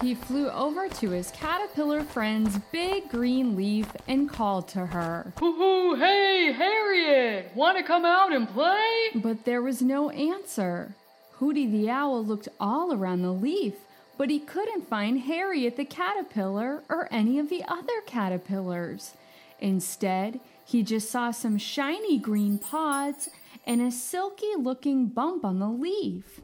[0.00, 5.34] He flew over to his caterpillar friend's big green leaf and called to her.
[5.38, 5.96] Hoo hoo!
[5.96, 7.52] Hey, Harriet!
[7.54, 9.10] Wanna come out and play?
[9.16, 10.94] But there was no answer.
[11.40, 13.74] Hootie the Owl looked all around the leaf,
[14.16, 19.12] but he couldn't find Harriet the caterpillar or any of the other caterpillars.
[19.58, 23.28] Instead, he just saw some shiny green pods
[23.70, 26.40] and a silky looking bump on the leaf.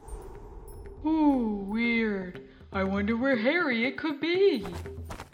[1.05, 2.39] Ooh, weird.
[2.71, 4.65] I wonder where Harriet could be.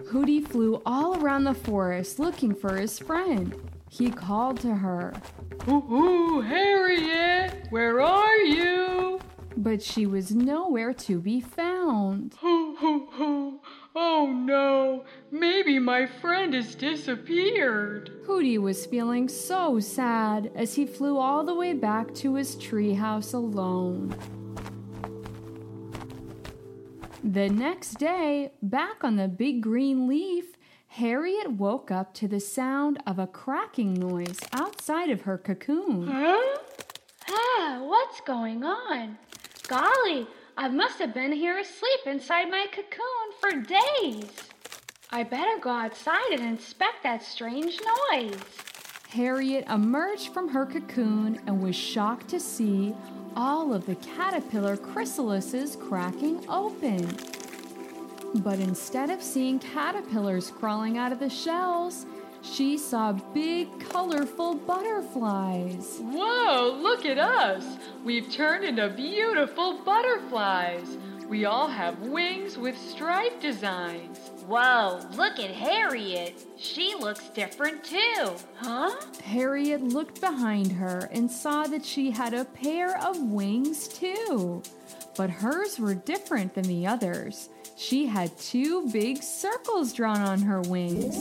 [0.06, 3.56] Hootie flew all around the forest looking for his friend.
[3.92, 5.14] He called to her,
[5.66, 6.42] Hoo hoo!
[6.42, 7.68] Harriet!
[7.70, 9.20] Where are you?
[9.56, 12.34] but she was nowhere to be found.
[12.42, 13.60] Hoo hoo hoo!
[13.96, 15.06] Oh no!
[15.30, 18.12] Maybe my friend has disappeared.
[18.26, 23.34] Hootie was feeling so sad as he flew all the way back to his treehouse
[23.34, 24.16] alone.
[27.24, 33.02] The next day, back on the big green leaf, Harriet woke up to the sound
[33.08, 36.08] of a cracking noise outside of her cocoon.
[36.08, 36.58] Huh?
[37.30, 39.18] Ah, what's going on?
[39.68, 44.30] Golly, I must have been here asleep inside my cocoon for days.
[45.10, 47.80] I better go outside and inspect that strange
[48.12, 48.40] noise.
[49.10, 52.96] Harriet emerged from her cocoon and was shocked to see
[53.36, 57.18] all of the caterpillar chrysalises cracking open.
[58.36, 62.06] But instead of seeing caterpillars crawling out of the shells,
[62.44, 66.00] she saw big, colorful butterflies.
[66.02, 67.78] Whoa, look at us!
[68.04, 70.98] We've turned into beautiful butterflies.
[71.30, 74.20] We all have wings with stripe designs.
[74.46, 76.46] Whoa, look at Harriet.
[76.58, 78.36] She looks different too.
[78.58, 78.92] Huh?
[79.24, 84.62] Harriet looked behind her and saw that she had a pair of wings too.
[85.16, 87.50] But hers were different than the others.
[87.78, 91.16] She had two big circles drawn on her wings.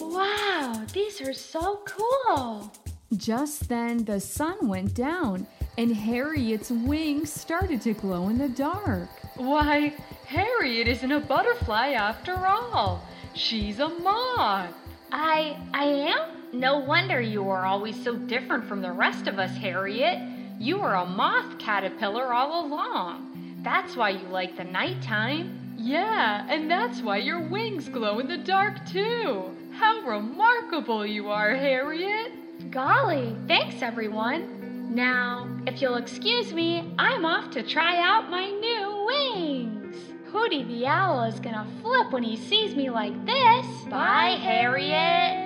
[0.00, 2.72] Wow, these are so cool.
[3.16, 5.46] Just then, the sun went down
[5.78, 9.08] and Harriet's wings started to glow in the dark.
[9.36, 9.94] Why,
[10.26, 13.02] Harriet isn't a butterfly after all.
[13.34, 14.72] She's a moth.
[15.12, 16.36] I I am?
[16.52, 20.18] no wonder you are always so different from the rest of us, Harriet.
[20.58, 23.58] You were a moth caterpillar all along.
[23.62, 25.74] That's why you like the nighttime.
[25.76, 29.54] Yeah, and that's why your wings glow in the dark too.
[29.72, 32.70] How remarkable you are, Harriet.
[32.70, 34.94] Golly, thanks everyone.
[34.94, 39.96] Now, if you'll excuse me, I'm off to try out my new wings.
[40.30, 43.66] Hootie the owl is gonna flip when he sees me like this.
[43.90, 45.45] Bye, Harriet.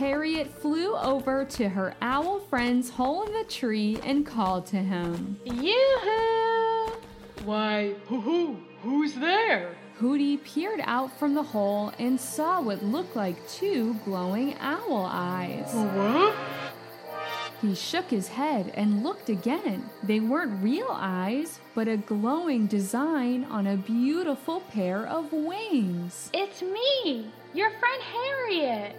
[0.00, 5.38] Harriet flew over to her owl friend's hole in the tree and called to him.
[5.44, 6.94] Yoo-hoo!
[7.44, 9.76] Why, hoo hoo, who's there?
[9.98, 15.70] Hootie peered out from the hole and saw what looked like two glowing owl eyes.
[15.74, 16.34] What?
[17.60, 19.90] He shook his head and looked again.
[20.02, 26.30] They weren't real eyes, but a glowing design on a beautiful pair of wings.
[26.32, 28.96] It's me, your friend Harriet.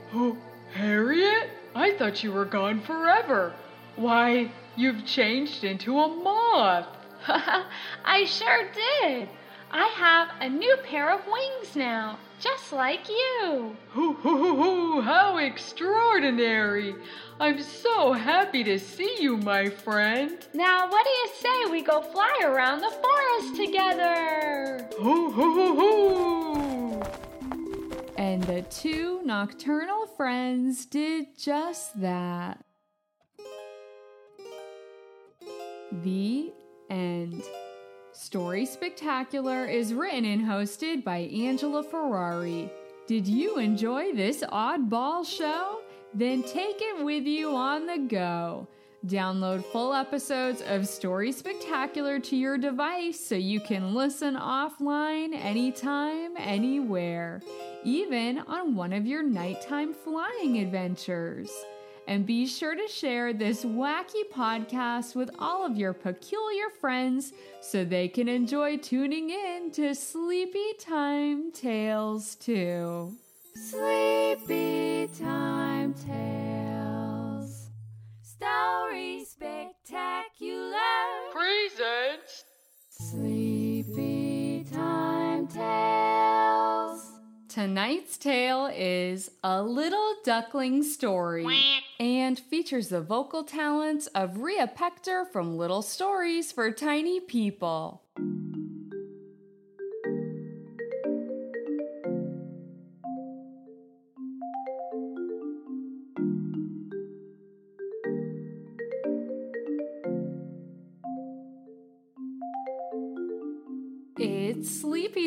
[0.73, 1.49] Harriet?
[1.75, 3.53] I thought you were gone forever.
[3.95, 6.87] Why, you've changed into a moth.
[8.05, 9.29] I sure did.
[9.73, 13.75] I have a new pair of wings now, just like you.
[13.91, 16.95] Hoo, hoo, hoo, hoo, how extraordinary!
[17.39, 20.45] I'm so happy to see you, my friend.
[20.53, 24.89] Now, what do you say we go fly around the forest together?
[24.99, 26.90] Hoo, hoo, hoo, hoo!
[28.21, 32.63] And the two nocturnal friends did just that.
[36.03, 36.53] The
[36.87, 37.41] end.
[38.11, 42.71] Story Spectacular is written and hosted by Angela Ferrari.
[43.07, 45.79] Did you enjoy this oddball show?
[46.13, 48.67] Then take it with you on the go.
[49.07, 56.37] Download full episodes of Story Spectacular to your device so you can listen offline anytime,
[56.37, 57.41] anywhere,
[57.83, 61.49] even on one of your nighttime flying adventures.
[62.07, 67.83] And be sure to share this wacky podcast with all of your peculiar friends so
[67.83, 73.15] they can enjoy tuning in to Sleepy Time Tales too.
[73.55, 76.80] Sleepy Time Tales.
[78.41, 80.75] Story Spectacular.
[81.31, 82.43] Presents.
[82.89, 87.19] Sleepy Time Tales.
[87.49, 91.45] Tonight's tale is A Little Duckling Story
[91.99, 98.01] and features the vocal talents of Rhea Pector from Little Stories for Tiny People.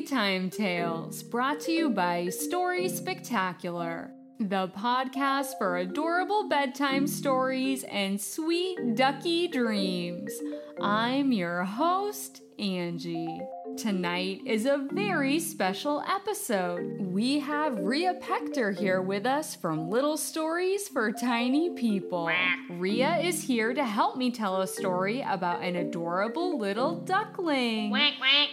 [0.05, 7.85] Sleepy Time Tales, brought to you by Story Spectacular, the podcast for adorable bedtime stories
[7.85, 10.31] and sweet ducky dreams.
[10.79, 13.41] I'm your host, Angie.
[13.77, 17.01] Tonight is a very special episode.
[17.01, 22.31] We have Rhea Pector here with us from Little Stories for Tiny People.
[22.71, 27.91] Rhea is here to help me tell a story about an adorable little duckling.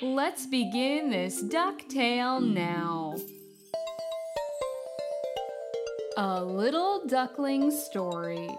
[0.02, 3.16] Let's begin this duck tale now.
[6.18, 8.50] A Little Duckling Story.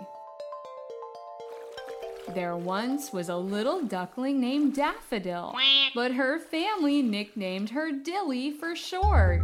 [2.29, 5.55] There once was a little duckling named Daffodil,
[5.95, 9.43] but her family nicknamed her Dilly for short.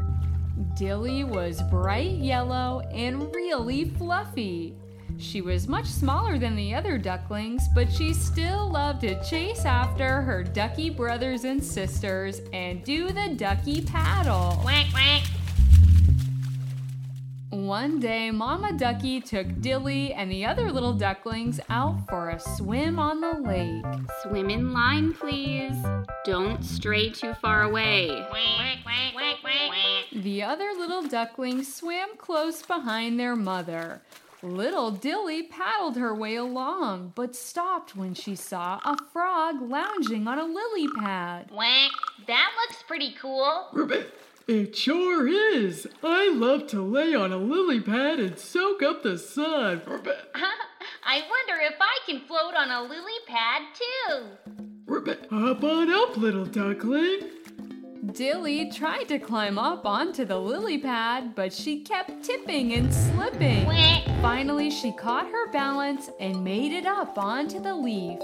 [0.76, 4.74] Dilly was bright yellow and really fluffy.
[5.18, 10.22] She was much smaller than the other ducklings, but she still loved to chase after
[10.22, 14.62] her ducky brothers and sisters and do the ducky paddle.
[17.50, 22.98] One day, Mama Ducky took Dilly and the other little ducklings out for a swim
[22.98, 23.84] on the lake.
[24.22, 25.74] Swim in line, please.
[26.26, 28.08] Don't stray too far away.
[30.12, 34.02] The other little ducklings swam close behind their mother.
[34.42, 40.38] Little Dilly paddled her way along, but stopped when she saw a frog lounging on
[40.38, 41.50] a lily pad.
[41.50, 41.90] Whack,
[42.26, 43.68] that looks pretty cool.
[44.48, 45.86] It sure is.
[46.02, 49.82] I love to lay on a lily pad and soak up the sun.
[51.04, 54.24] I wonder if I can float on a lily pad too.
[55.28, 57.28] Hop on up, little duckling.
[58.12, 63.66] Dilly tried to climb up onto the lily pad, but she kept tipping and slipping.
[63.66, 64.04] Whack.
[64.22, 68.18] Finally, she caught her balance and made it up onto the leaf.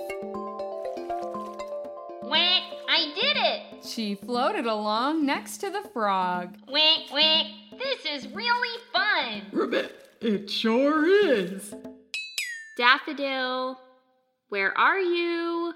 [2.22, 3.73] Whack, I did it.
[3.86, 6.56] She floated along next to the frog.
[6.68, 7.46] Whack, whack.
[7.78, 9.90] This is really fun.
[10.20, 11.74] It sure is.
[12.78, 13.78] Daffodil,
[14.48, 15.74] where are you?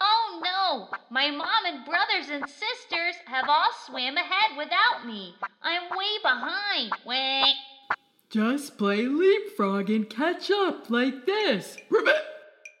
[0.00, 0.98] Oh no!
[1.10, 5.34] My mom and brothers and sisters have all swam ahead without me.
[5.62, 6.92] I'm way behind.
[7.06, 7.54] Wait.
[8.28, 11.78] Just play leapfrog and catch up like this.
[11.88, 12.14] Ribbit!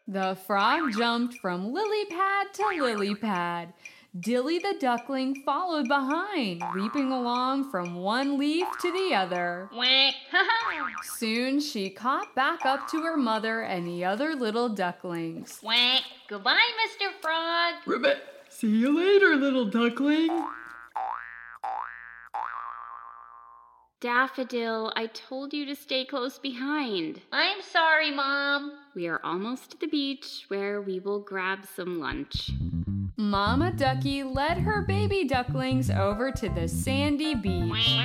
[0.06, 3.72] The frog jumped from lily pad to lily pad.
[4.18, 9.70] Dilly the duckling followed behind, leaping along from one leaf to the other.
[11.04, 15.60] Soon she caught back up to her mother and the other little ducklings.
[15.62, 16.02] Wait.
[16.26, 17.10] Goodbye, Mr.
[17.22, 17.74] Frog.
[17.86, 18.18] Ribbit!
[18.48, 20.44] See you later, little duckling.
[24.00, 27.20] Daffodil, I told you to stay close behind.
[27.30, 28.72] I'm sorry, Mom.
[28.96, 32.50] We are almost to the beach where we will grab some lunch.
[33.20, 38.00] Mama Ducky led her baby ducklings over to the sandy beach.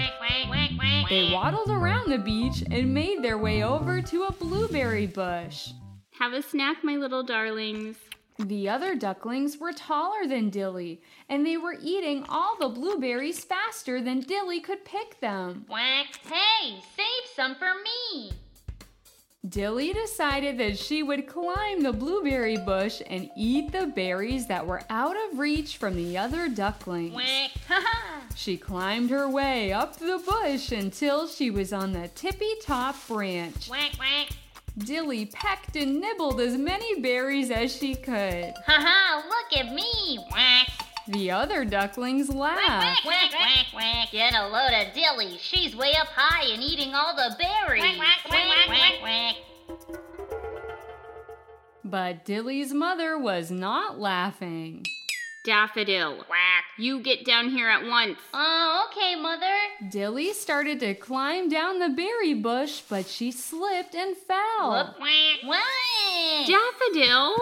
[1.10, 5.70] They waddled around the beach and made their way over to a blueberry bush.
[6.20, 7.96] Have a snack, my little darlings.
[8.40, 14.02] The other ducklings were taller than Dilly, and they were eating all the blueberries faster
[14.02, 15.66] than Dilly could pick them.
[16.24, 18.34] Hey, save some for me.
[19.50, 24.82] Dilly decided that she would climb the blueberry bush and eat the berries that were
[24.90, 27.22] out of reach from the other ducklings.
[28.36, 33.70] she climbed her way up the bush until she was on the tippy top branch.
[34.78, 38.54] Dilly pecked and nibbled as many berries as she could.
[38.66, 40.20] Haha, look at me.
[41.08, 43.04] The other ducklings laughed.
[43.04, 44.12] Quack, quack, quack.
[44.12, 45.38] Get a load of Dilly.
[45.40, 47.84] She's way up high and eating all the berries.
[47.96, 49.36] Quack, quack, quack, quack,
[51.84, 54.84] But Dilly's mother was not laughing.
[55.46, 56.64] Daffodil, quack.
[56.80, 58.18] you get down here at once.
[58.34, 59.54] Oh, okay, Mother.
[59.92, 64.72] Dilly started to climb down the berry bush, but she slipped and fell.
[64.72, 65.44] Whoop, quack.
[65.44, 66.48] What?
[66.48, 67.36] Daffodil!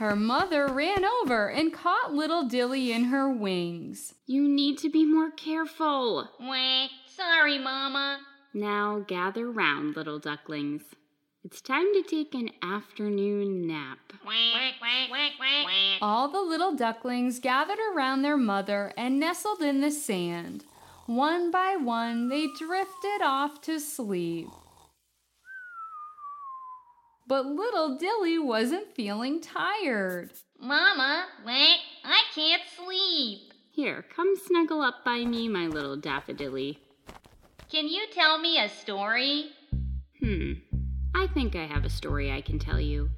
[0.00, 4.14] Her mother ran over and caught little Dilly in her wings.
[4.24, 6.26] You need to be more careful.
[6.38, 6.88] Quack.
[7.06, 8.20] Sorry, Mama.
[8.54, 10.84] Now gather round, little ducklings.
[11.44, 13.98] It's time to take an afternoon nap.
[14.22, 15.98] Quack, quack, quack, quack, quack.
[16.00, 20.64] All the little ducklings gathered around their mother and nestled in the sand.
[21.04, 24.48] One by one, they drifted off to sleep.
[27.30, 30.32] But little Dilly wasn't feeling tired.
[30.58, 31.78] Mama, quack.
[32.04, 33.52] I can't sleep.
[33.70, 36.78] Here, come snuggle up by me, my little daffodilly.
[37.70, 39.44] Can you tell me a story?
[40.18, 40.54] Hmm,
[41.14, 43.10] I think I have a story I can tell you.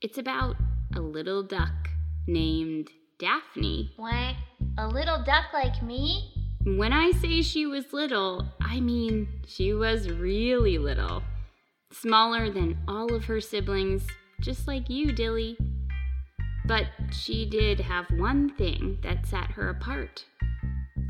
[0.00, 0.54] It's about
[0.94, 1.88] a little duck
[2.28, 2.88] named
[3.18, 3.94] Daphne.
[3.96, 4.36] What?
[4.78, 6.34] A little duck like me?
[6.64, 11.24] When I say she was little, I mean she was really little.
[11.92, 14.06] Smaller than all of her siblings,
[14.40, 15.56] just like you, Dilly.
[16.66, 20.24] But she did have one thing that set her apart.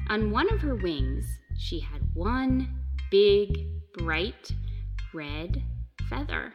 [0.09, 1.27] On one of her wings,
[1.57, 2.79] she had one
[3.11, 3.67] big,
[3.99, 4.53] bright,
[5.13, 5.63] red
[6.09, 6.55] feather.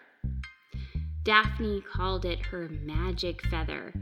[1.23, 3.93] Daphne called it her magic feather,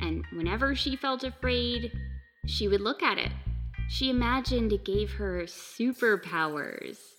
[0.00, 1.92] and whenever she felt afraid,
[2.46, 3.32] she would look at it.
[3.88, 7.11] She imagined it gave her superpowers.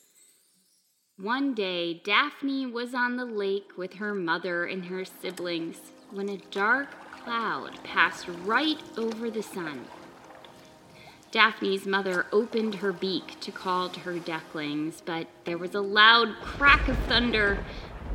[1.22, 5.78] One day, Daphne was on the lake with her mother and her siblings
[6.10, 9.86] when a dark cloud passed right over the sun.
[11.30, 16.34] Daphne's mother opened her beak to call to her ducklings, but there was a loud
[16.42, 17.64] crack of thunder,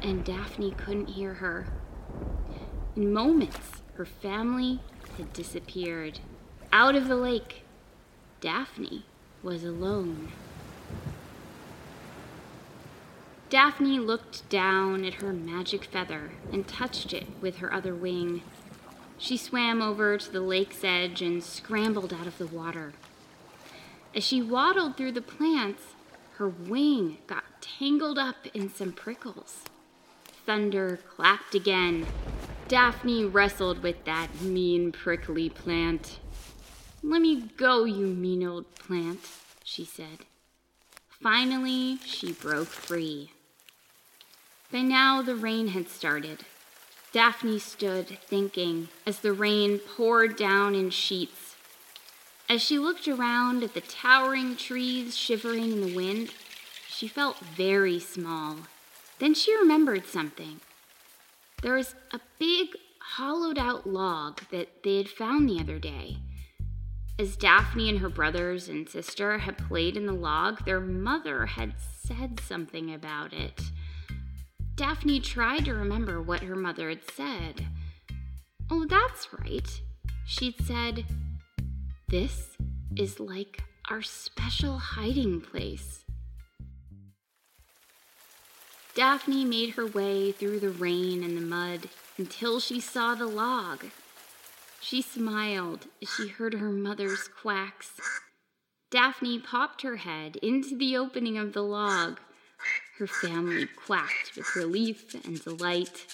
[0.03, 1.69] and Daphne couldn't hear her.
[2.97, 4.81] In moments, her family
[5.17, 6.19] had disappeared.
[6.73, 7.63] Out of the lake,
[8.41, 9.07] Daphne
[9.41, 10.33] was alone.
[13.51, 18.43] Daphne looked down at her magic feather and touched it with her other wing.
[19.17, 22.93] She swam over to the lake's edge and scrambled out of the water.
[24.15, 25.95] As she waddled through the plants,
[26.37, 29.65] her wing got tangled up in some prickles.
[30.45, 32.07] Thunder clapped again.
[32.69, 36.19] Daphne wrestled with that mean, prickly plant.
[37.03, 39.21] Let me go, you mean old plant,
[39.65, 40.27] she said.
[41.09, 43.31] Finally, she broke free.
[44.71, 46.45] By now, the rain had started.
[47.11, 51.57] Daphne stood thinking as the rain poured down in sheets.
[52.51, 56.35] As she looked around at the towering trees shivering in the wind,
[56.87, 58.57] she felt very small.
[59.19, 60.61] Then she remembered something.
[61.62, 66.19] There was a big hollowed out log that they had found the other day.
[67.19, 71.75] As Daphne and her brothers and sister had played in the log, their mother had
[72.03, 73.62] said something about it.
[74.79, 77.66] Daphne tried to remember what her mother had said.
[78.70, 79.68] Oh, that's right.
[80.24, 81.05] She'd said,
[82.07, 82.57] This
[82.95, 83.61] is like
[83.91, 86.05] our special hiding place.
[88.95, 93.85] Daphne made her way through the rain and the mud until she saw the log.
[94.81, 98.01] She smiled as she heard her mother's quacks.
[98.93, 102.20] Daphne popped her head into the opening of the log.
[102.99, 106.05] Her family quacked with relief and delight.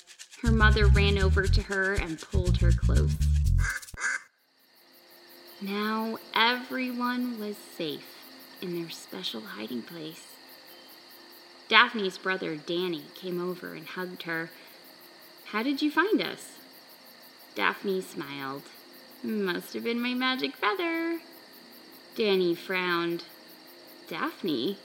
[0.42, 3.14] Her mother ran over to her and pulled her close.
[5.62, 8.04] Now everyone was safe
[8.60, 10.26] in their special hiding place.
[11.70, 14.50] Daphne's brother Danny came over and hugged her.
[15.46, 16.58] How did you find us?
[17.54, 18.64] Daphne smiled.
[19.22, 21.20] Must have been my magic feather.
[22.14, 23.24] Danny frowned.
[24.06, 24.76] Daphne,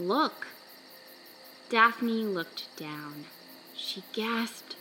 [0.00, 0.48] look.
[1.70, 3.26] Daphne looked down.
[3.76, 4.76] She gasped.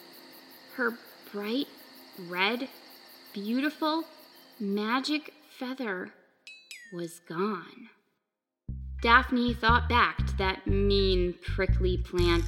[0.76, 0.98] Her
[1.34, 1.68] bright,
[2.18, 2.70] red,
[3.34, 4.06] beautiful,
[4.58, 6.14] magic feather
[6.94, 7.90] was gone.
[9.02, 12.46] Daphne thought back to that mean, prickly plant.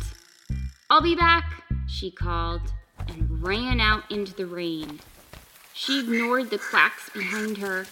[0.90, 2.62] I'll be back, she called,
[3.10, 5.02] and ran out into the rain.
[5.74, 7.86] She ignored the quacks behind her.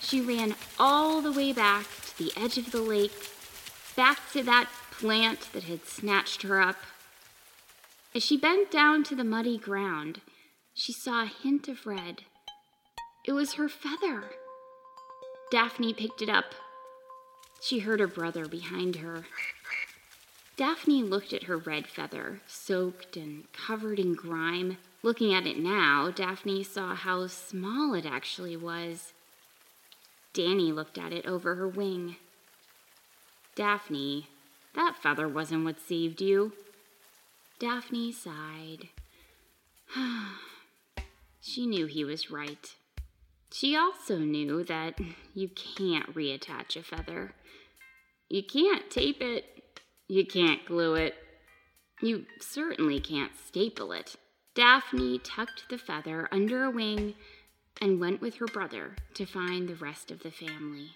[0.00, 3.30] She ran all the way back to the edge of the lake,
[3.94, 4.68] back to that
[5.02, 6.76] plant that had snatched her up.
[8.14, 10.20] As she bent down to the muddy ground,
[10.72, 12.22] she saw a hint of red.
[13.26, 14.30] It was her feather.
[15.50, 16.54] Daphne picked it up
[17.62, 19.24] she heard her brother behind her.
[20.56, 24.78] Daphne looked at her red feather, soaked and covered in grime.
[25.04, 29.12] Looking at it now, Daphne saw how small it actually was.
[30.32, 32.16] Danny looked at it over her wing.
[33.54, 34.26] Daphne,
[34.74, 36.52] that feather wasn't what saved you.
[37.58, 38.88] Daphne sighed.
[41.40, 42.74] she knew he was right.
[43.52, 44.98] She also knew that
[45.34, 47.34] you can't reattach a feather.
[48.28, 49.44] You can't tape it.
[50.08, 51.14] You can't glue it.
[52.00, 54.16] You certainly can't staple it.
[54.54, 57.14] Daphne tucked the feather under a wing
[57.80, 60.90] and went with her brother to find the rest of the family.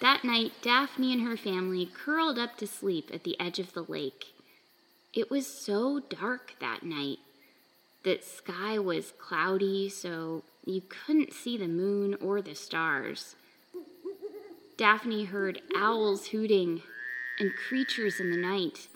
[0.00, 3.82] That night, Daphne and her family curled up to sleep at the edge of the
[3.82, 4.26] lake.
[5.12, 7.18] It was so dark that night.
[8.04, 13.34] The sky was cloudy, so you couldn't see the moon or the stars.
[14.76, 16.82] Daphne heard owls hooting
[17.40, 18.86] and creatures in the night.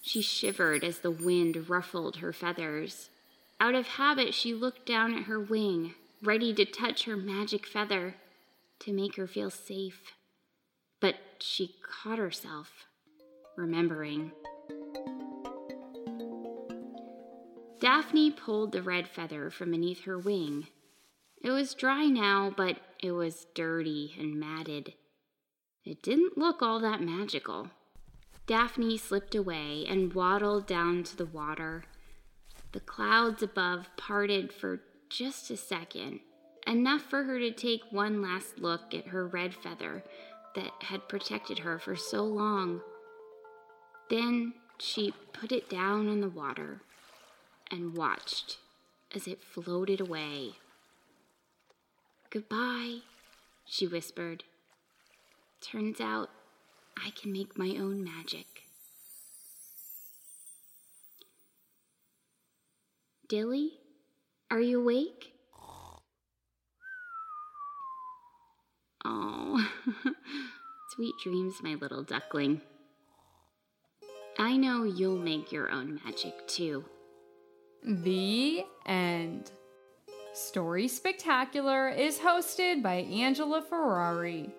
[0.00, 3.10] She shivered as the wind ruffled her feathers.
[3.58, 8.14] Out of habit, she looked down at her wing, ready to touch her magic feather
[8.80, 10.12] to make her feel safe.
[11.00, 12.86] But she caught herself,
[13.56, 14.32] remembering.
[17.80, 20.68] Daphne pulled the red feather from beneath her wing
[21.44, 24.94] it was dry now, but it was dirty and matted.
[25.84, 27.68] It didn't look all that magical.
[28.46, 31.84] Daphne slipped away and waddled down to the water.
[32.72, 36.20] The clouds above parted for just a second,
[36.66, 40.02] enough for her to take one last look at her red feather
[40.54, 42.80] that had protected her for so long.
[44.10, 46.80] Then she put it down in the water
[47.70, 48.58] and watched
[49.14, 50.52] as it floated away.
[52.30, 52.98] Goodbye,
[53.64, 54.44] she whispered.
[55.60, 56.30] Turns out
[56.96, 58.46] I can make my own magic.
[63.28, 63.74] Dilly,
[64.50, 65.33] are you awake?
[69.04, 69.68] Oh,
[70.94, 72.62] sweet dreams, my little duckling.
[74.38, 76.84] I know you'll make your own magic too.
[77.84, 79.52] The end.
[80.32, 84.50] Story Spectacular is hosted by Angela Ferrari.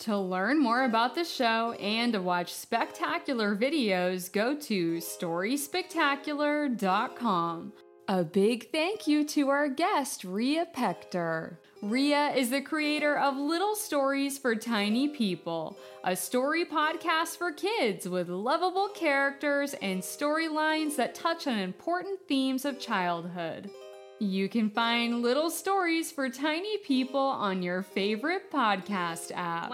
[0.00, 7.72] To learn more about the show and to watch spectacular videos, go to StorySpectacular.com.
[8.10, 11.58] A big thank you to our guest, Ria Pector.
[11.82, 18.08] Ria is the creator of Little Stories for Tiny People, a story podcast for kids
[18.08, 23.70] with lovable characters and storylines that touch on important themes of childhood.
[24.20, 29.70] You can find little stories for tiny people on your favorite podcast app.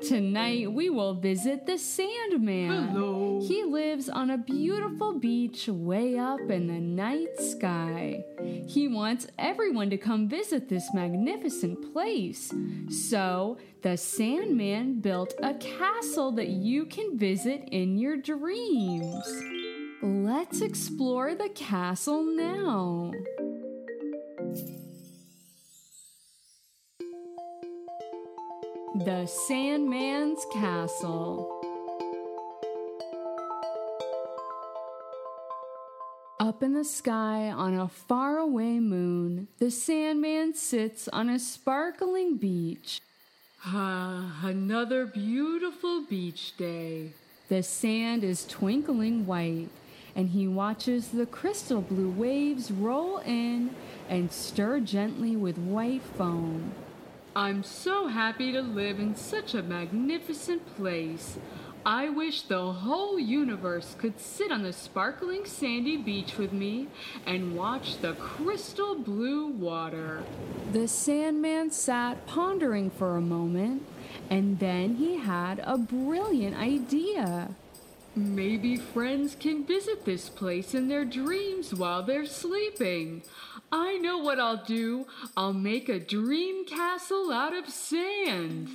[0.02, 2.88] Tonight we will visit the Sandman.
[2.88, 3.40] Hello.
[3.42, 8.24] He lives on a beautiful beach way up in the night sky.
[8.66, 12.52] He wants everyone to come visit this magnificent place.
[12.88, 19.26] So, the Sandman built a castle that you can visit in your dreams.
[20.02, 23.12] Let's explore the castle now.
[29.04, 31.48] The Sandman's Castle.
[36.38, 43.00] Up in the sky on a faraway moon, the Sandman sits on a sparkling beach.
[43.64, 47.12] Ah, another beautiful beach day.
[47.48, 49.70] The sand is twinkling white,
[50.14, 53.74] and he watches the crystal blue waves roll in
[54.10, 56.74] and stir gently with white foam.
[57.36, 61.38] I'm so happy to live in such a magnificent place.
[61.86, 66.88] I wish the whole universe could sit on the sparkling sandy beach with me
[67.24, 70.24] and watch the crystal blue water.
[70.72, 73.86] The Sandman sat pondering for a moment,
[74.28, 77.54] and then he had a brilliant idea.
[78.16, 83.22] Maybe friends can visit this place in their dreams while they're sleeping.
[83.72, 85.06] I know what I'll do.
[85.36, 88.68] I'll make a dream castle out of sand.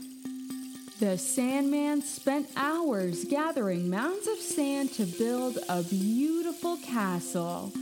[1.00, 7.74] The Sandman spent hours gathering mounds of sand to build a beautiful castle.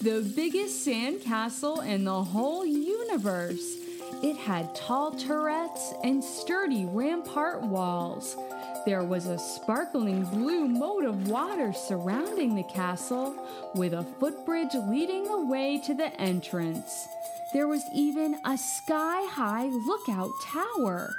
[0.00, 3.76] The biggest sand castle in the whole universe.
[4.22, 8.36] It had tall turrets and sturdy rampart walls.
[8.86, 13.34] There was a sparkling blue moat of water surrounding the castle,
[13.74, 17.06] with a footbridge leading the way to the entrance.
[17.52, 21.14] There was even a sky high lookout tower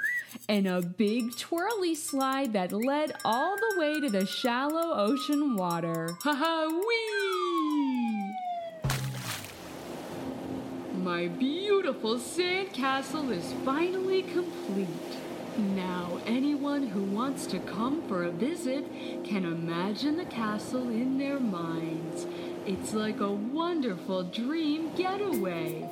[0.48, 6.16] and a big twirly slide that led all the way to the shallow ocean water.
[6.24, 7.22] Ha ha wee!
[11.02, 15.21] My beautiful sand castle is finally complete.
[15.58, 18.86] Now, anyone who wants to come for a visit
[19.22, 22.26] can imagine the castle in their minds.
[22.64, 25.90] It's like a wonderful dream getaway.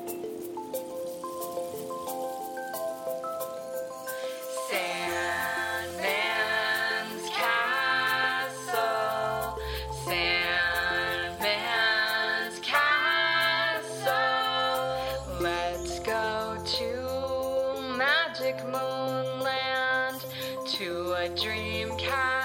[18.40, 20.24] Magic Moonland
[20.64, 22.39] to a dream castle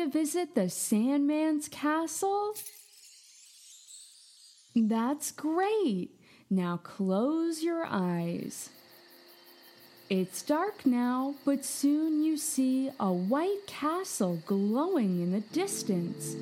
[0.00, 2.54] to visit the Sandman's castle?
[4.74, 6.08] That's great.
[6.48, 8.70] Now close your eyes.
[10.08, 16.34] It's dark now, but soon you see a white castle glowing in the distance.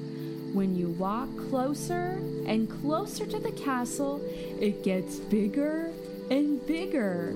[0.55, 4.20] When you walk closer and closer to the castle,
[4.60, 5.90] it gets bigger
[6.30, 7.35] and bigger.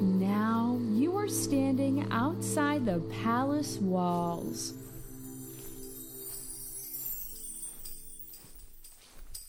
[0.00, 4.79] Now you are standing outside the palace walls.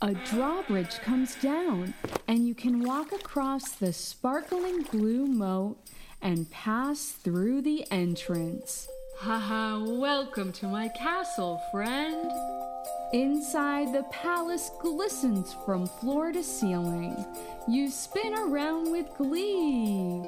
[0.03, 1.94] A drawbridge comes down,
[2.28, 5.78] and you can walk across the sparkling blue moat
[6.23, 8.88] and pass through the entrance.
[9.19, 12.32] Haha, welcome to my castle, friend.
[13.14, 17.23] Inside, the palace glistens from floor to ceiling.
[17.68, 20.23] You spin around with glee.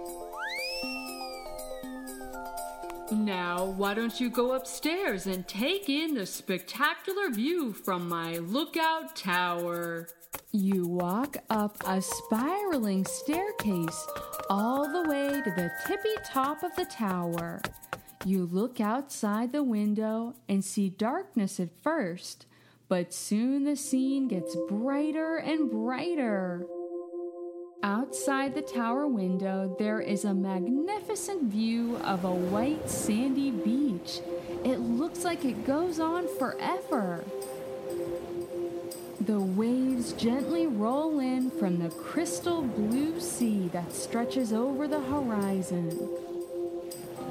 [3.13, 9.15] Now, why don't you go upstairs and take in the spectacular view from my lookout
[9.15, 10.07] tower?
[10.51, 14.07] You walk up a spiraling staircase
[14.49, 17.61] all the way to the tippy top of the tower.
[18.25, 22.47] You look outside the window and see darkness at first,
[22.87, 26.65] but soon the scene gets brighter and brighter.
[27.83, 34.21] Outside the tower window, there is a magnificent view of a white sandy beach.
[34.63, 37.25] It looks like it goes on forever.
[39.19, 46.09] The waves gently roll in from the crystal blue sea that stretches over the horizon.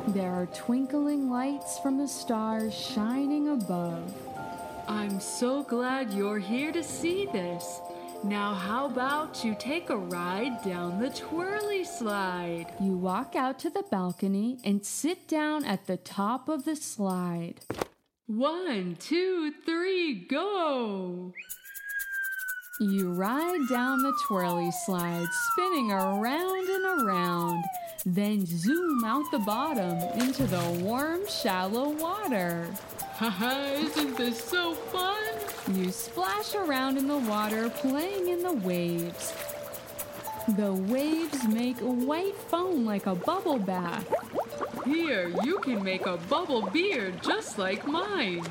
[0.08, 4.14] There are twinkling lights from the stars shining above.
[4.86, 7.80] I'm so glad you're here to see this.
[8.24, 12.66] Now, how about you take a ride down the twirly slide?
[12.81, 17.55] You walk out to the balcony and sit down at the top of the slide.
[18.27, 21.32] One, two, three, go!
[22.81, 27.65] You ride down the twirly slide, spinning around and around,
[28.07, 32.69] then zoom out the bottom into the warm, shallow water.
[33.15, 35.51] Haha, isn't this so fun?
[35.70, 39.32] You splash around in the water, playing in the waves.
[40.56, 44.12] The waves make white foam like a bubble bath.
[44.84, 48.44] Here, you can make a bubble beard just like mine.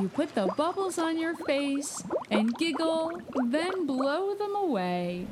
[0.00, 5.26] You put the bubbles on your face and giggle, then blow them away.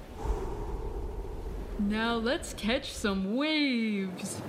[1.78, 4.40] Now let's catch some waves.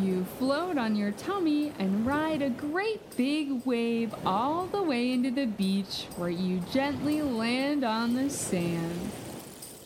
[0.00, 5.30] You float on your tummy and ride a great big wave all the way into
[5.30, 9.10] the beach where you gently land on the sand.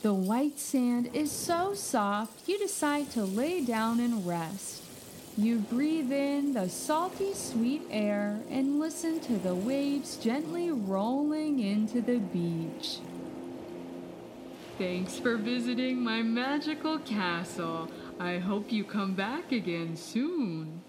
[0.02, 4.82] The white sand is so soft you decide to lay down and rest.
[5.36, 12.02] You breathe in the salty, sweet air and listen to the waves gently rolling into
[12.02, 12.98] the beach.
[14.82, 17.88] Thanks for visiting my magical castle.
[18.18, 20.82] I hope you come back again soon.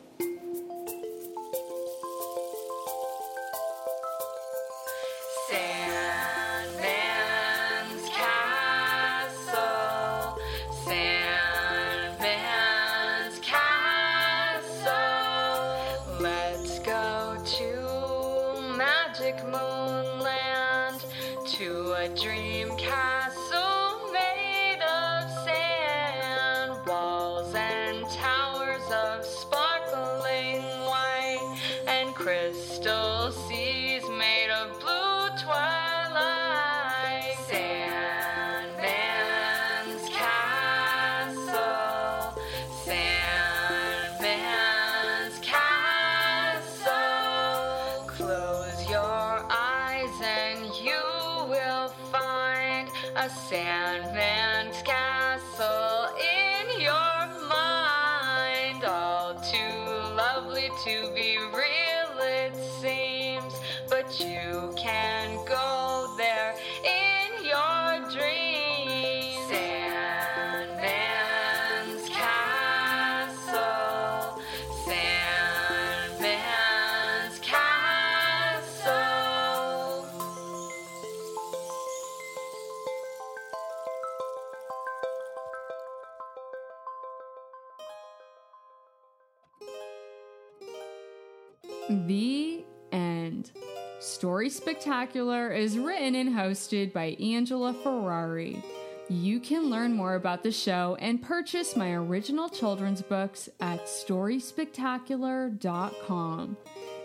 [94.84, 98.62] Spectacular is written and hosted by Angela Ferrari.
[99.08, 106.58] You can learn more about the show and purchase my original children's books at StorySpectacular.com.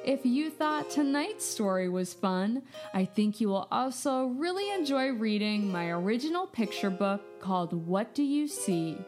[0.05, 2.65] If you thought tonight's story was fun,
[2.95, 8.25] I think you will also really enjoy reading my original picture book called What Do
[8.25, 8.99] You See?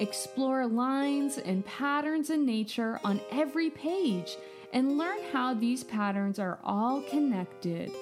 [0.00, 4.36] Explore lines and patterns in nature on every page
[4.72, 7.92] and learn how these patterns are all connected.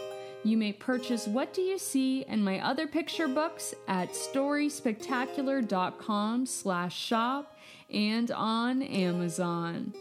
[0.47, 6.97] You may purchase What Do You See and my other picture books at storyspectacular.com slash
[6.97, 7.57] shop
[7.93, 9.93] and on Amazon.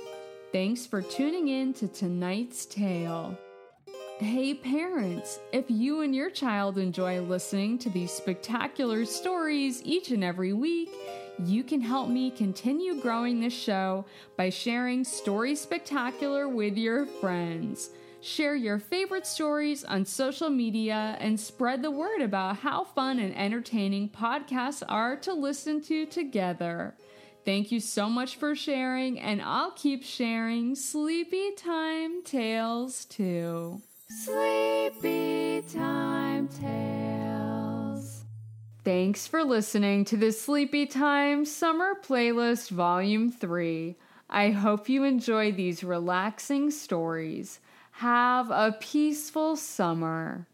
[0.52, 3.36] Thanks for tuning in to tonight's tale.
[4.20, 10.24] Hey parents, if you and your child enjoy listening to these spectacular stories each and
[10.24, 10.92] every week,
[11.44, 14.06] you can help me continue growing this show
[14.38, 17.90] by sharing Story Spectacular with your friends.
[18.26, 23.38] Share your favorite stories on social media and spread the word about how fun and
[23.38, 26.96] entertaining podcasts are to listen to together.
[27.46, 33.84] Thank you so much for sharing, and I'll keep sharing sleepy time tales too.
[34.24, 38.24] Sleepy time tales.
[38.84, 43.96] Thanks for listening to the Sleepy Time Summer Playlist Volume 3.
[44.32, 47.60] I hope you enjoy these relaxing stories.
[48.00, 50.48] Have a peaceful summer.